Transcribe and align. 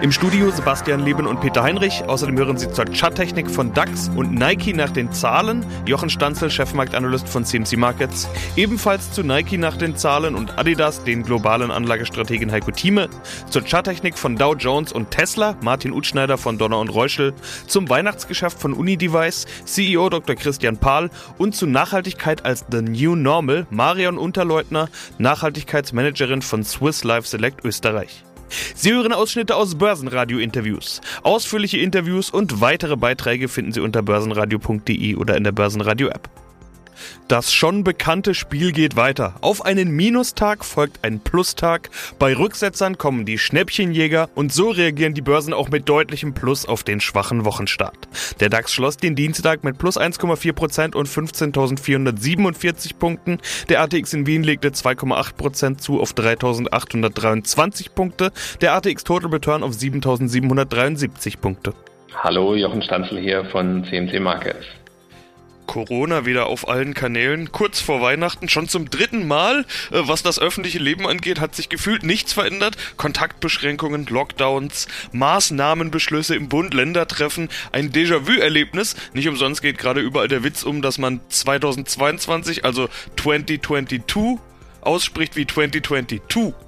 Im 0.00 0.12
Studio 0.12 0.50
Sebastian 0.50 1.04
Leben 1.04 1.26
und 1.26 1.40
Peter 1.40 1.62
Heinrich. 1.62 2.04
Außerdem 2.06 2.36
hören 2.38 2.56
Sie 2.56 2.70
zur 2.70 2.84
Charttechnik 2.86 3.50
von 3.50 3.74
DAX 3.74 4.10
und 4.14 4.34
Nike 4.34 4.72
nach 4.72 4.90
den 4.90 5.12
Zahlen. 5.12 5.64
Jochen 5.86 6.10
Stanzel, 6.10 6.50
Chefmarktanalyst 6.50 7.28
von 7.28 7.44
CMC 7.44 7.76
Markets. 7.76 8.28
Ebenfalls 8.56 9.12
zu 9.12 9.22
Nike 9.22 9.58
nach 9.58 9.76
den 9.76 9.96
Zahlen 9.96 10.34
und 10.34 10.58
Adidas, 10.58 11.02
den 11.04 11.22
globalen 11.22 11.70
Anlagestrategen 11.70 12.52
Heiko 12.52 12.70
Thieme. 12.70 13.08
Zur 13.50 13.62
Charttechnik 13.62 14.16
von 14.16 14.36
Dow 14.36 14.54
Jones 14.54 14.92
und 14.92 15.10
Tesla, 15.10 15.56
Martin 15.62 15.92
Utschneider 15.92 16.38
von 16.38 16.58
Donner 16.58 16.78
und 16.78 16.88
Reuschel. 16.88 17.34
Zum 17.66 17.88
Weihnachtsgeschäft 17.88 18.60
von 18.60 18.72
Unidevice, 18.72 19.46
CEO 19.64 20.08
Dr. 20.08 20.36
Christian 20.36 20.78
Pahl. 20.78 21.10
Und 21.38 21.54
zu 21.54 21.66
Nachhaltigkeit 21.66 22.44
als 22.44 22.64
The 22.70 22.82
New 22.82 23.16
Normal, 23.16 23.66
Marion 23.70 24.18
Unterleutner, 24.18 24.88
Nachhaltigkeitsmanagerin 25.18 26.42
von 26.42 26.64
Swiss 26.64 27.04
Life 27.04 27.26
Select 27.28 27.64
Österreich. 27.64 28.24
Sie 28.74 28.92
hören 28.92 29.12
Ausschnitte 29.12 29.56
aus 29.56 29.74
Börsenradio-Interviews. 29.76 31.00
Ausführliche 31.22 31.78
Interviews 31.78 32.30
und 32.30 32.60
weitere 32.60 32.96
Beiträge 32.96 33.48
finden 33.48 33.72
Sie 33.72 33.80
unter 33.80 34.02
börsenradio.de 34.02 35.16
oder 35.16 35.36
in 35.36 35.44
der 35.44 35.52
Börsenradio-App. 35.52 36.47
Das 37.28 37.52
schon 37.52 37.84
bekannte 37.84 38.34
Spiel 38.34 38.72
geht 38.72 38.96
weiter. 38.96 39.34
Auf 39.40 39.64
einen 39.64 39.90
Minustag 39.90 40.64
folgt 40.64 41.04
ein 41.04 41.20
Plustag. 41.20 41.90
Bei 42.18 42.36
Rücksetzern 42.36 42.98
kommen 42.98 43.26
die 43.26 43.38
Schnäppchenjäger 43.38 44.30
und 44.34 44.52
so 44.52 44.70
reagieren 44.70 45.14
die 45.14 45.20
Börsen 45.20 45.52
auch 45.52 45.68
mit 45.68 45.88
deutlichem 45.88 46.34
Plus 46.34 46.64
auf 46.64 46.82
den 46.82 47.00
schwachen 47.00 47.44
Wochenstart. 47.44 48.08
Der 48.40 48.48
DAX 48.48 48.72
schloss 48.72 48.96
den 48.96 49.14
Dienstag 49.14 49.64
mit 49.64 49.78
plus 49.78 49.98
1,4% 49.98 50.94
und 50.94 51.08
15.447 51.08 52.96
Punkten. 52.96 53.38
Der 53.68 53.82
ATX 53.82 54.14
in 54.14 54.26
Wien 54.26 54.42
legte 54.42 54.68
2,8% 54.68 55.78
zu 55.78 56.00
auf 56.00 56.12
3.823 56.14 57.90
Punkte. 57.94 58.32
Der 58.60 58.74
ATX 58.74 59.04
Total 59.04 59.30
Return 59.30 59.62
auf 59.62 59.72
7.773 59.72 61.38
Punkte. 61.38 61.74
Hallo, 62.14 62.54
Jochen 62.54 62.82
Stanzel 62.82 63.20
hier 63.20 63.44
von 63.44 63.84
CMC 63.84 64.18
Markets. 64.20 64.66
Corona 65.68 66.26
wieder 66.26 66.46
auf 66.46 66.66
allen 66.66 66.94
Kanälen, 66.94 67.52
kurz 67.52 67.80
vor 67.80 68.02
Weihnachten, 68.02 68.48
schon 68.48 68.68
zum 68.68 68.90
dritten 68.90 69.28
Mal. 69.28 69.60
Äh, 69.92 70.00
was 70.08 70.24
das 70.24 70.40
öffentliche 70.40 70.80
Leben 70.80 71.06
angeht, 71.06 71.38
hat 71.38 71.54
sich 71.54 71.68
gefühlt 71.68 72.02
nichts 72.02 72.32
verändert. 72.32 72.76
Kontaktbeschränkungen, 72.96 74.06
Lockdowns, 74.06 74.88
Maßnahmenbeschlüsse 75.12 76.34
im 76.34 76.48
Bund, 76.48 76.74
Ländertreffen, 76.74 77.48
ein 77.70 77.92
Déjà-vu-Erlebnis. 77.92 78.96
Nicht 79.12 79.28
umsonst 79.28 79.62
geht 79.62 79.78
gerade 79.78 80.00
überall 80.00 80.26
der 80.26 80.42
Witz 80.42 80.64
um, 80.64 80.82
dass 80.82 80.98
man 80.98 81.20
2022, 81.28 82.64
also 82.64 82.88
2022, 83.16 84.47
ausspricht 84.80 85.36
wie 85.36 85.46
2022, 85.46 86.20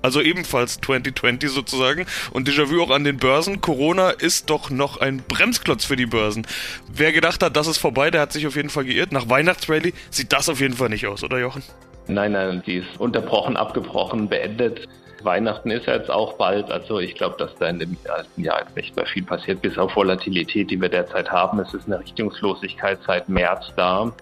also 0.03 0.21
ebenfalls 0.21 0.81
2020 0.81 1.51
sozusagen. 1.51 2.07
Und 2.33 2.49
Déjà-vu 2.49 2.83
auch 2.83 2.91
an 2.91 3.05
den 3.05 3.19
Börsen. 3.19 3.61
Corona 3.61 4.11
ist 4.11 4.51
doch 4.51 4.71
noch 4.71 5.01
ein 5.01 5.23
Bremsklotz 5.27 5.85
für 5.85 5.97
die 5.97 6.07
Börsen. 6.07 6.47
Wer 6.93 7.13
gedacht 7.13 7.43
hat, 7.43 7.57
das 7.57 7.67
ist 7.67 7.79
vorbei, 7.79 8.11
der 8.11 8.21
hat 8.21 8.33
sich 8.33 8.47
auf 8.47 8.57
jeden 8.57 8.71
Fall 8.71 8.85
geirrt. 8.85 9.13
Nach 9.13 9.29
Weihnachtsrally 9.29 9.95
sieht 10.11 10.33
das 10.33 10.49
auf 10.49 10.61
jeden 10.61 10.75
Fall 10.75 10.89
nicht 10.89 11.07
aus, 11.07 11.25
oder 11.25 11.39
Jochen? 11.39 11.63
Nein, 12.07 12.33
nein, 12.33 12.63
die 12.67 12.77
ist 12.77 12.99
unterbrochen, 12.99 13.57
abgebrochen, 13.57 14.29
beendet. 14.29 14.89
Weihnachten 15.23 15.71
ist 15.71 15.87
jetzt 15.87 16.11
auch 16.11 16.35
bald. 16.35 16.71
Also 16.71 16.99
ich 16.99 17.15
glaube, 17.15 17.37
dass 17.39 17.55
da 17.57 17.69
in 17.69 17.79
dem 17.79 17.97
ersten 18.05 18.43
Jahr 18.43 18.65
nicht 18.75 18.97
mehr 18.97 19.07
viel 19.07 19.23
passiert, 19.23 19.63
bis 19.63 19.79
auf 19.79 19.95
Volatilität, 19.95 20.71
die 20.71 20.81
wir 20.81 20.89
derzeit 20.89 21.31
haben. 21.31 21.59
Es 21.61 21.75
ist 21.75 21.87
eine 21.87 22.01
Richtungslosigkeit 22.01 22.99
seit 23.07 23.29
März 23.29 23.73
da. 23.77 24.13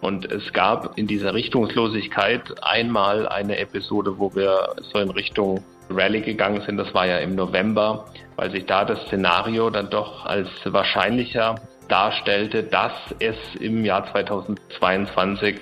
Und 0.00 0.30
es 0.30 0.52
gab 0.52 0.96
in 0.96 1.06
dieser 1.06 1.34
Richtungslosigkeit 1.34 2.62
einmal 2.62 3.28
eine 3.28 3.58
Episode, 3.58 4.18
wo 4.18 4.34
wir 4.34 4.74
so 4.92 4.98
in 4.98 5.10
Richtung 5.10 5.64
Rallye 5.90 6.20
gegangen 6.20 6.62
sind. 6.62 6.76
Das 6.76 6.94
war 6.94 7.06
ja 7.06 7.18
im 7.18 7.34
November, 7.34 8.06
weil 8.36 8.50
sich 8.50 8.66
da 8.66 8.84
das 8.84 9.00
Szenario 9.06 9.70
dann 9.70 9.90
doch 9.90 10.24
als 10.26 10.48
wahrscheinlicher 10.64 11.56
darstellte, 11.88 12.62
dass 12.62 12.92
es 13.18 13.36
im 13.58 13.84
Jahr 13.84 14.10
2022 14.12 15.56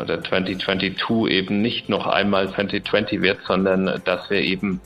oder 0.00 0.22
2022 0.22 1.30
eben 1.30 1.62
nicht 1.62 1.88
noch 1.88 2.06
einmal 2.06 2.48
2020 2.48 3.22
wird, 3.22 3.38
sondern 3.46 4.00
dass 4.04 4.28
wir 4.30 4.40
eben 4.40 4.80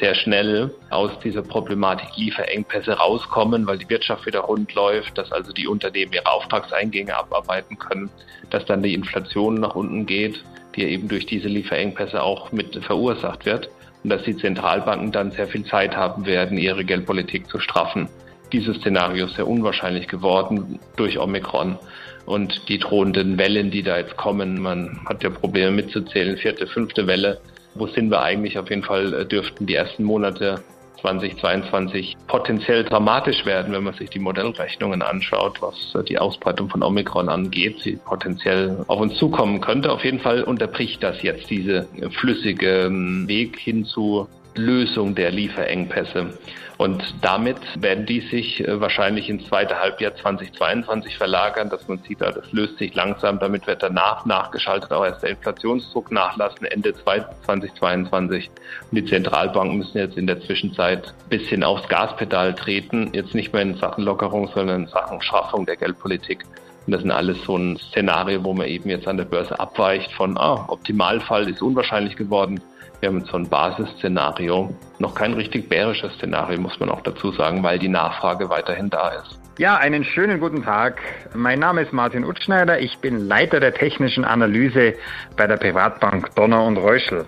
sehr 0.00 0.14
schnell 0.14 0.70
aus 0.90 1.18
dieser 1.20 1.42
Problematik 1.42 2.16
Lieferengpässe 2.16 2.92
rauskommen, 2.92 3.66
weil 3.66 3.78
die 3.78 3.88
Wirtschaft 3.88 4.26
wieder 4.26 4.40
rund 4.40 4.74
läuft, 4.74 5.16
dass 5.16 5.32
also 5.32 5.52
die 5.52 5.66
Unternehmen 5.66 6.12
ihre 6.12 6.26
Auftragseingänge 6.26 7.16
abarbeiten 7.16 7.78
können, 7.78 8.10
dass 8.50 8.64
dann 8.66 8.82
die 8.82 8.94
Inflation 8.94 9.54
nach 9.54 9.74
unten 9.74 10.06
geht, 10.06 10.42
die 10.76 10.84
eben 10.84 11.08
durch 11.08 11.26
diese 11.26 11.48
Lieferengpässe 11.48 12.22
auch 12.22 12.52
mit 12.52 12.76
verursacht 12.84 13.46
wird 13.46 13.70
und 14.04 14.10
dass 14.10 14.22
die 14.24 14.36
Zentralbanken 14.36 15.10
dann 15.10 15.30
sehr 15.30 15.48
viel 15.48 15.64
Zeit 15.64 15.96
haben 15.96 16.26
werden, 16.26 16.58
ihre 16.58 16.84
Geldpolitik 16.84 17.48
zu 17.48 17.58
straffen. 17.58 18.08
Dieses 18.52 18.76
Szenario 18.78 19.26
ist 19.26 19.36
sehr 19.36 19.46
unwahrscheinlich 19.46 20.08
geworden 20.08 20.78
durch 20.96 21.18
Omikron 21.18 21.78
und 22.26 22.68
die 22.68 22.78
drohenden 22.78 23.38
Wellen, 23.38 23.70
die 23.70 23.82
da 23.82 23.98
jetzt 23.98 24.16
kommen. 24.16 24.60
Man 24.60 25.00
hat 25.06 25.22
ja 25.22 25.30
Probleme 25.30 25.70
mitzuzählen, 25.70 26.36
vierte, 26.36 26.66
fünfte 26.66 27.06
Welle. 27.06 27.40
Wo 27.78 27.86
sind 27.86 28.10
wir 28.10 28.22
eigentlich? 28.22 28.58
Auf 28.58 28.68
jeden 28.70 28.82
Fall 28.82 29.14
äh, 29.14 29.24
dürften 29.24 29.66
die 29.66 29.74
ersten 29.74 30.02
Monate 30.02 30.62
2022 31.00 32.16
potenziell 32.26 32.82
dramatisch 32.82 33.46
werden, 33.46 33.72
wenn 33.72 33.84
man 33.84 33.94
sich 33.94 34.10
die 34.10 34.18
Modellrechnungen 34.18 35.00
anschaut, 35.00 35.62
was 35.62 35.94
äh, 35.94 36.02
die 36.02 36.18
Ausbreitung 36.18 36.68
von 36.68 36.82
Omikron 36.82 37.28
angeht, 37.28 37.78
sie 37.80 37.96
potenziell 38.04 38.84
auf 38.88 39.00
uns 39.00 39.16
zukommen 39.16 39.60
könnte. 39.60 39.92
Auf 39.92 40.04
jeden 40.04 40.18
Fall 40.18 40.42
unterbricht 40.42 41.02
das 41.02 41.22
jetzt 41.22 41.48
diese 41.50 41.86
flüssige 42.10 42.86
ähm, 42.86 43.28
Weg 43.28 43.58
hin 43.58 43.84
zu 43.84 44.28
Lösung 44.58 45.14
der 45.14 45.30
Lieferengpässe. 45.30 46.34
Und 46.78 47.02
damit 47.22 47.58
werden 47.82 48.06
die 48.06 48.20
sich 48.20 48.60
äh, 48.60 48.80
wahrscheinlich 48.80 49.28
ins 49.28 49.46
zweite 49.48 49.80
Halbjahr 49.80 50.14
2022 50.14 51.18
verlagern, 51.18 51.70
dass 51.70 51.88
man 51.88 51.98
sieht, 51.98 52.20
das 52.20 52.52
löst 52.52 52.78
sich 52.78 52.94
langsam. 52.94 53.40
Damit 53.40 53.66
wird 53.66 53.82
danach 53.82 54.24
nachgeschaltet 54.26 54.92
auch 54.92 55.04
erst 55.04 55.24
der 55.24 55.30
Inflationsdruck 55.30 56.12
nachlassen 56.12 56.66
Ende 56.66 56.94
2022. 56.94 58.48
Und 58.90 58.96
die 58.96 59.04
Zentralbanken 59.04 59.78
müssen 59.78 59.98
jetzt 59.98 60.16
in 60.16 60.28
der 60.28 60.40
Zwischenzeit 60.40 61.08
ein 61.08 61.28
bisschen 61.28 61.64
aufs 61.64 61.88
Gaspedal 61.88 62.54
treten. 62.54 63.10
Jetzt 63.12 63.34
nicht 63.34 63.52
mehr 63.52 63.62
in 63.62 63.76
Sachen 63.76 64.04
Lockerung, 64.04 64.48
sondern 64.54 64.82
in 64.82 64.88
Sachen 64.88 65.20
Schaffung 65.20 65.66
der 65.66 65.76
Geldpolitik. 65.76 66.44
Und 66.86 66.92
das 66.92 67.02
sind 67.02 67.10
alles 67.10 67.42
so 67.42 67.56
ein 67.56 67.76
Szenario, 67.76 68.44
wo 68.44 68.54
man 68.54 68.68
eben 68.68 68.88
jetzt 68.88 69.08
an 69.08 69.16
der 69.16 69.24
Börse 69.24 69.58
abweicht 69.58 70.12
von, 70.12 70.38
ah, 70.38 70.64
Optimalfall 70.68 71.48
ist 71.48 71.60
unwahrscheinlich 71.60 72.16
geworden 72.16 72.60
wir 73.00 73.08
haben 73.08 73.24
so 73.24 73.36
ein 73.36 73.48
Basisszenario, 73.48 74.74
noch 74.98 75.14
kein 75.14 75.34
richtig 75.34 75.68
bärisches 75.68 76.12
Szenario, 76.14 76.60
muss 76.60 76.78
man 76.80 76.90
auch 76.90 77.02
dazu 77.02 77.30
sagen, 77.32 77.62
weil 77.62 77.78
die 77.78 77.88
Nachfrage 77.88 78.50
weiterhin 78.50 78.90
da 78.90 79.10
ist. 79.10 79.38
Ja, 79.58 79.76
einen 79.76 80.04
schönen 80.04 80.38
guten 80.38 80.62
Tag. 80.62 81.00
Mein 81.34 81.58
Name 81.58 81.82
ist 81.82 81.92
Martin 81.92 82.24
Utschneider. 82.24 82.78
Ich 82.78 82.98
bin 82.98 83.26
Leiter 83.26 83.58
der 83.58 83.74
technischen 83.74 84.24
Analyse 84.24 84.94
bei 85.36 85.48
der 85.48 85.56
Privatbank 85.56 86.34
Donner 86.36 86.62
und 86.64 86.76
Reuschel. 86.76 87.24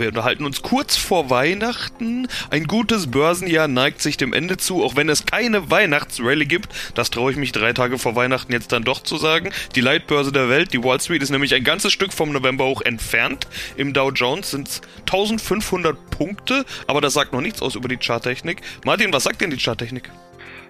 Wir 0.00 0.08
unterhalten 0.08 0.44
uns 0.44 0.62
kurz 0.62 0.96
vor 0.96 1.30
Weihnachten. 1.30 2.28
Ein 2.50 2.64
gutes 2.64 3.10
Börsenjahr 3.10 3.68
neigt 3.68 4.02
sich 4.02 4.16
dem 4.16 4.32
Ende 4.32 4.56
zu, 4.56 4.82
auch 4.82 4.96
wenn 4.96 5.08
es 5.08 5.26
keine 5.26 5.70
Weihnachtsrallye 5.70 6.46
gibt. 6.46 6.68
Das 6.94 7.10
traue 7.10 7.30
ich 7.30 7.36
mich 7.36 7.52
drei 7.52 7.72
Tage 7.72 7.98
vor 7.98 8.16
Weihnachten 8.16 8.52
jetzt 8.52 8.72
dann 8.72 8.84
doch 8.84 9.02
zu 9.02 9.16
sagen. 9.16 9.50
Die 9.74 9.80
Leitbörse 9.80 10.32
der 10.32 10.48
Welt, 10.48 10.72
die 10.72 10.82
Wall 10.82 11.00
Street, 11.00 11.22
ist 11.22 11.30
nämlich 11.30 11.54
ein 11.54 11.64
ganzes 11.64 11.92
Stück 11.92 12.12
vom 12.12 12.32
November 12.32 12.64
hoch 12.64 12.82
entfernt. 12.82 13.46
Im 13.76 13.92
Dow 13.92 14.10
Jones 14.10 14.50
sind 14.50 14.68
es 14.68 14.80
1500 15.00 16.10
Punkte, 16.10 16.64
aber 16.86 17.00
das 17.00 17.14
sagt 17.14 17.32
noch 17.32 17.40
nichts 17.40 17.62
aus 17.62 17.74
über 17.74 17.88
die 17.88 17.98
Charttechnik. 17.98 18.62
Martin, 18.84 19.12
was 19.12 19.24
sagt 19.24 19.40
denn 19.40 19.50
die 19.50 19.58
Charttechnik? 19.58 20.10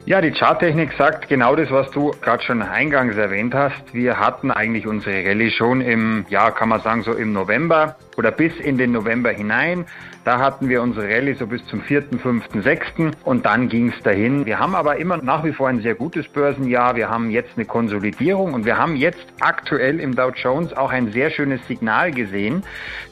Ja, 0.06 0.20
die 0.20 0.32
Charttechnik 0.32 0.92
sagt 0.98 1.30
genau 1.30 1.56
das, 1.56 1.70
was 1.70 1.90
du 1.90 2.10
gerade 2.20 2.42
schon 2.42 2.60
eingangs 2.60 3.16
erwähnt 3.16 3.54
hast. 3.54 3.94
Wir 3.94 4.20
hatten 4.20 4.50
eigentlich 4.50 4.86
unsere 4.86 5.26
Rallye 5.26 5.50
schon 5.50 5.80
im, 5.80 6.26
ja, 6.28 6.50
kann 6.50 6.68
man 6.68 6.82
sagen, 6.82 7.02
so 7.02 7.14
im 7.14 7.32
November 7.32 7.96
oder 8.18 8.30
bis 8.30 8.54
in 8.56 8.76
den 8.76 8.92
November 8.92 9.30
hinein. 9.30 9.86
Da 10.26 10.40
hatten 10.40 10.68
wir 10.68 10.82
unsere 10.82 11.08
Rallye 11.08 11.32
so 11.32 11.46
bis 11.46 11.64
zum 11.68 11.80
4., 11.80 12.02
5., 12.22 12.44
6. 12.52 12.86
und 13.24 13.46
dann 13.46 13.70
ging 13.70 13.94
es 13.96 14.02
dahin. 14.02 14.44
Wir 14.44 14.58
haben 14.58 14.74
aber 14.74 14.98
immer 14.98 15.16
nach 15.16 15.42
wie 15.42 15.52
vor 15.52 15.70
ein 15.70 15.80
sehr 15.80 15.94
gutes 15.94 16.28
Börsenjahr. 16.28 16.96
Wir 16.96 17.08
haben 17.08 17.30
jetzt 17.30 17.56
eine 17.56 17.64
Konsolidierung 17.64 18.52
und 18.52 18.66
wir 18.66 18.76
haben 18.76 18.96
jetzt 18.96 19.24
aktuell 19.40 20.00
im 20.00 20.14
Dow 20.14 20.32
Jones 20.34 20.76
auch 20.76 20.92
ein 20.92 21.12
sehr 21.12 21.30
schönes 21.30 21.66
Signal 21.66 22.10
gesehen, 22.10 22.62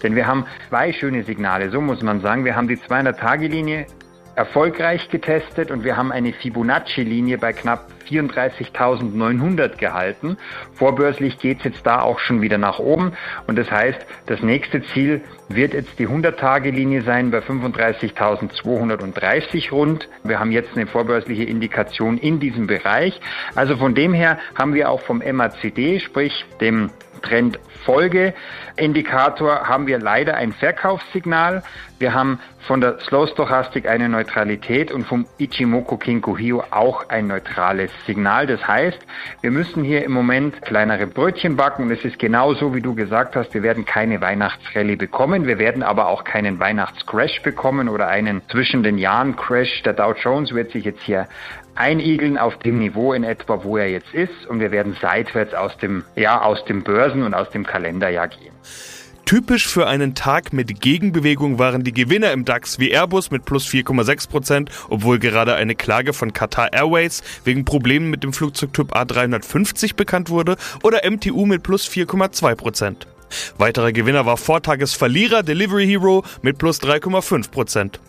denn 0.03 0.15
wir 0.15 0.27
haben 0.27 0.45
zwei 0.69 0.93
schöne 0.93 1.23
Signale, 1.25 1.71
so 1.71 1.81
muss 1.81 2.03
man 2.03 2.21
sagen. 2.21 2.45
Wir 2.45 2.55
haben 2.55 2.69
die 2.69 2.77
200-Tage-Linie 2.77 3.87
erfolgreich 4.35 5.09
getestet 5.11 5.71
und 5.71 5.85
wir 5.85 5.97
haben 5.97 6.11
eine 6.13 6.33
Fibonacci-Linie 6.33 7.39
bei 7.39 7.53
knapp 7.53 7.87
34.900 8.09 9.77
gehalten. 9.77 10.37
Vorbörslich 10.75 11.39
geht 11.39 11.59
es 11.59 11.65
jetzt 11.65 11.87
da 11.87 12.01
auch 12.01 12.19
schon 12.19 12.41
wieder 12.41 12.59
nach 12.59 12.79
oben 12.79 13.13
und 13.47 13.57
das 13.57 13.71
heißt, 13.71 14.05
das 14.27 14.43
nächste 14.43 14.83
Ziel 14.83 15.23
wird 15.49 15.73
jetzt 15.75 15.99
die 15.99 16.09
100-Tage-Linie 16.09 17.03
sein 17.03 17.31
bei 17.31 17.39
35.230 17.39 19.71
rund. 19.71 20.09
Wir 20.25 20.41
haben 20.41 20.53
jetzt 20.53 20.77
eine 20.77 20.87
vorbörsliche 20.87 21.45
Indikation 21.45 22.19
in 22.19 22.41
diesem 22.41 22.67
Bereich. 22.67 23.21
Also 23.55 23.77
von 23.77 23.95
dem 23.95 24.15
her 24.15 24.39
haben 24.55 24.75
wir 24.75 24.91
auch 24.91 25.03
vom 25.03 25.19
MACD, 25.19 26.01
sprich 26.01 26.45
dem 26.61 26.91
Trendfolgeindikator 27.23 29.69
haben 29.69 29.87
wir 29.87 29.99
leider 29.99 30.35
ein 30.35 30.53
Verkaufssignal. 30.53 31.63
Wir 31.99 32.15
haben 32.15 32.41
von 32.67 32.81
der 32.81 32.99
Slow 33.01 33.27
Stochastik 33.27 33.89
eine 33.89 34.09
Neutralität 34.09 34.93
und 34.93 35.05
vom 35.05 35.27
Ichimoku 35.39 35.97
Kinko 35.97 36.37
Hio 36.37 36.65
auch 36.71 37.09
ein 37.09 37.29
neutrales 37.29 37.91
Signal. 38.07 38.47
Das 38.47 38.67
heißt, 38.67 38.99
wir 39.41 39.51
müssen 39.51 39.85
hier 39.85 40.05
im 40.05 40.13
Moment 40.13 40.63
kleinere 40.63 41.07
Brötchen 41.07 41.57
backen 41.57 41.85
und 41.85 41.91
es 41.91 42.05
ist 42.05 42.19
genau 42.19 42.55
so, 42.55 42.75
wie 42.75 42.81
du 42.81 42.95
gesagt 42.95 43.37
hast, 43.37 43.55
wir 43.55 43.63
werden 43.63 43.85
keine 43.85 44.21
Weihnachtsrallye 44.21 44.97
bekommen, 44.97 45.47
wir 45.47 45.59
werden 45.59 45.83
aber 45.83 46.09
auch 46.09 46.25
keinen 46.25 46.59
Weihnachtscrash 46.59 47.43
bekommen 47.43 47.89
oder 47.89 48.09
einen 48.09 48.43
zwischen 48.49 48.83
den 48.83 48.99
Jahren 48.99 49.37
Crash. 49.37 49.83
Der 49.85 49.93
Dow 49.93 50.15
Jones 50.15 50.55
wird 50.55 50.73
sich 50.73 50.85
jetzt 50.85 51.03
hier 51.03 51.29
einigeln 51.75 52.39
auf 52.39 52.59
dem 52.59 52.79
Niveau 52.79 53.13
in 53.13 53.25
etwa, 53.25 53.65
wo 53.65 53.77
er 53.77 53.91
jetzt 53.91 54.13
ist 54.13 54.47
und 54.49 54.61
wir 54.61 54.71
werden 54.71 54.97
seitwärts 55.01 55.55
aus 55.55 55.77
dem, 55.79 56.05
ja, 56.17 56.43
aus 56.43 56.65
dem 56.65 56.83
Börsen- 56.83 57.23
und 57.23 57.35
aus 57.35 57.51
dem 57.51 57.65
Kalenderjahr 57.65 58.29
gehen. 58.29 58.53
Typisch 59.25 59.67
für 59.67 59.87
einen 59.87 60.15
Tag 60.15 60.53
mit 60.53 60.83
Gegenbewegung 60.83 61.59
waren 61.59 61.85
die 61.85 61.95
Gewinner 61.95 62.33
im 62.33 62.45
DAX 62.45 62.79
wie 62.79 62.91
Airbus 62.91 63.31
mit 63.31 63.47
plus 63.47 63.67
4,6%, 63.67 64.69
obwohl 64.91 65.19
gerade 65.19 65.55
eine 65.55 65.75
Klage 65.75 66.13
von 66.13 66.35
Qatar 66.35 66.73
Airways 66.75 67.23
wegen 67.45 67.65
Problemen 67.65 68.11
mit 68.11 68.25
dem 68.25 68.35
Flugzeugtyp 68.35 68.95
A350 68.95 69.97
bekannt 69.97 70.29
wurde, 70.29 70.57
oder 70.83 71.09
MTU 71.09 71.47
mit 71.47 71.63
plus 71.63 71.89
4,2%. 71.89 73.07
Weiterer 73.57 73.93
Gewinner 73.93 74.27
war 74.27 74.37
Vortagesverlierer 74.37 75.43
Delivery 75.43 75.87
Hero 75.87 76.25
mit 76.43 76.59
plus 76.59 76.83
3,5%. 76.83 78.01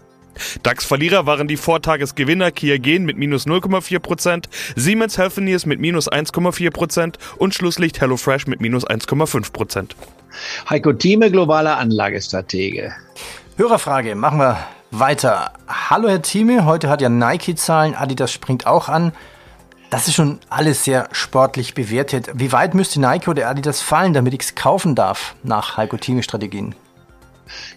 DAX-Verlierer 0.63 1.25
waren 1.25 1.47
die 1.47 1.57
Vortagesgewinner 1.57 2.51
Kia 2.51 2.77
Gen 2.77 3.05
mit 3.05 3.17
minus 3.17 3.45
0,4%, 3.45 4.45
Siemens 4.75 5.17
Healthineers 5.17 5.65
mit 5.65 5.79
minus 5.79 6.11
1,4% 6.11 7.15
und 7.37 7.53
Schlusslicht 7.53 8.01
HelloFresh 8.01 8.47
mit 8.47 8.61
minus 8.61 8.87
1,5%. 8.87 9.91
Heiko 10.69 10.93
Thieme, 10.93 11.29
globaler 11.31 11.77
Anlagestratege. 11.77 12.93
Hörerfrage, 13.57 14.15
machen 14.15 14.39
wir 14.39 14.57
weiter. 14.91 15.53
Hallo 15.67 16.09
Herr 16.09 16.21
Thieme, 16.21 16.65
heute 16.65 16.89
hat 16.89 17.01
ja 17.01 17.09
Nike 17.09 17.55
Zahlen, 17.55 17.95
Adidas 17.95 18.31
springt 18.31 18.65
auch 18.65 18.89
an. 18.89 19.11
Das 19.89 20.07
ist 20.07 20.15
schon 20.15 20.39
alles 20.49 20.83
sehr 20.83 21.07
sportlich 21.11 21.75
bewertet. 21.75 22.31
Wie 22.33 22.51
weit 22.51 22.73
müsste 22.73 22.99
Nike 22.99 23.29
oder 23.29 23.47
Adidas 23.47 23.81
fallen, 23.81 24.13
damit 24.13 24.33
ich 24.33 24.41
es 24.41 24.55
kaufen 24.55 24.95
darf 24.95 25.35
nach 25.43 25.77
Heiko 25.77 25.97
Thieme 25.97 26.23
Strategien? 26.23 26.73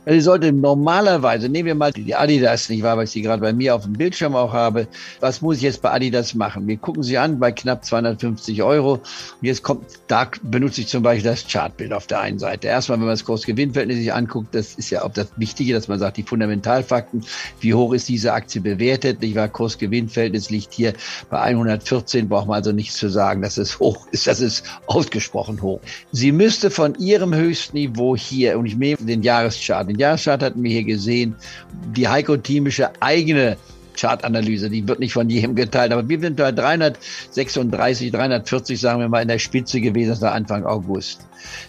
Ja, 0.05 0.13
die 0.13 0.21
sollte 0.21 0.53
normalerweise, 0.53 1.49
nehmen 1.49 1.67
wir 1.67 1.75
mal 1.75 1.93
die 1.93 2.15
Adidas, 2.15 2.69
nicht 2.69 2.83
wahr, 2.83 2.97
weil 2.97 3.05
ich 3.05 3.11
sie 3.11 3.23
gerade 3.23 3.41
bei 3.41 3.53
mir 3.53 3.75
auf 3.75 3.83
dem 3.83 3.95
Bildschirm 3.95 4.35
auch 4.35 4.53
habe. 4.53 4.87
Was 5.21 5.43
muss 5.43 5.57
ich 5.57 5.63
jetzt 5.63 5.83
bei 5.83 5.91
Adidas 5.91 6.35
machen? 6.35 6.67
Wir 6.67 6.77
gucken 6.77 7.03
sie 7.03 7.19
an 7.19 7.39
bei 7.39 7.53
knapp 7.53 7.85
250 7.85 8.63
Euro. 8.63 8.95
Und 8.95 9.03
jetzt 9.41 9.63
kommt, 9.63 9.85
da 10.07 10.31
benutze 10.43 10.81
ich 10.81 10.89
zum 10.89 11.03
Beispiel 11.03 11.31
das 11.31 11.47
Chartbild 11.47 11.93
auf 11.93 12.07
der 12.07 12.21
einen 12.21 12.39
Seite. 12.39 12.69
Erstmal, 12.69 12.99
wenn 12.99 13.07
man 13.07 13.15
das 13.15 13.25
Kurs-Gewinn-Verhältnis 13.25 13.99
sich 13.99 14.13
anguckt, 14.13 14.55
das 14.55 14.75
ist 14.75 14.91
ja 14.91 15.03
auch 15.03 15.13
das 15.13 15.29
Wichtige, 15.37 15.75
dass 15.75 15.89
man 15.89 15.99
sagt, 15.99 16.17
die 16.17 16.23
Fundamentalfakten, 16.23 17.25
wie 17.61 17.75
hoch 17.75 17.93
ist 17.93 18.09
diese 18.09 18.33
Aktie 18.33 18.61
bewertet, 18.61 19.21
nicht 19.21 19.35
wahr? 19.35 19.49
Kurs-Gewinn-Verhältnis 19.49 20.51
liegt 20.51 20.73
hier 20.73 20.93
bei 21.31 21.41
114, 21.41 22.29
braucht 22.29 22.47
man 22.47 22.57
also 22.57 22.73
nichts 22.73 22.97
zu 22.97 23.09
sagen, 23.09 23.43
dass 23.43 23.59
es 23.59 23.79
hoch 23.79 24.07
ist, 24.11 24.27
das 24.27 24.41
ist 24.41 24.65
ausgesprochen 24.87 25.61
hoch. 25.63 25.81
Sie 26.13 26.33
müsste 26.33 26.71
von 26.71 26.95
ihrem 26.97 27.35
Höchstniveau 27.35 28.17
hier, 28.17 28.59
und 28.59 28.67
ich 28.67 28.77
nehme 28.77 28.97
den 29.03 29.23
Jahres 29.23 29.56
Jahreschart. 29.57 29.89
Den 29.89 29.99
Jahreschart 29.99 30.43
hatten 30.43 30.63
wir 30.63 30.71
hier 30.71 30.85
gesehen. 30.85 31.35
Die 31.97 32.09
Heiko-Thiemische 32.09 32.91
eigene 33.01 33.57
Chartanalyse, 33.97 34.71
die 34.71 34.87
wird 34.87 35.01
nicht 35.01 35.13
von 35.13 35.29
jedem 35.29 35.55
geteilt, 35.55 35.93
aber 35.93 36.09
wir 36.09 36.21
sind 36.21 36.37
bei 36.37 36.53
336, 36.53 38.13
340, 38.13 38.81
sagen 38.81 39.01
wir 39.01 39.09
mal, 39.09 39.23
in 39.23 39.29
der 39.29 39.39
Spitze 39.39 39.81
gewesen, 39.81 40.11
das 40.11 40.21
war 40.21 40.33
Anfang 40.33 40.65
August. 40.65 41.21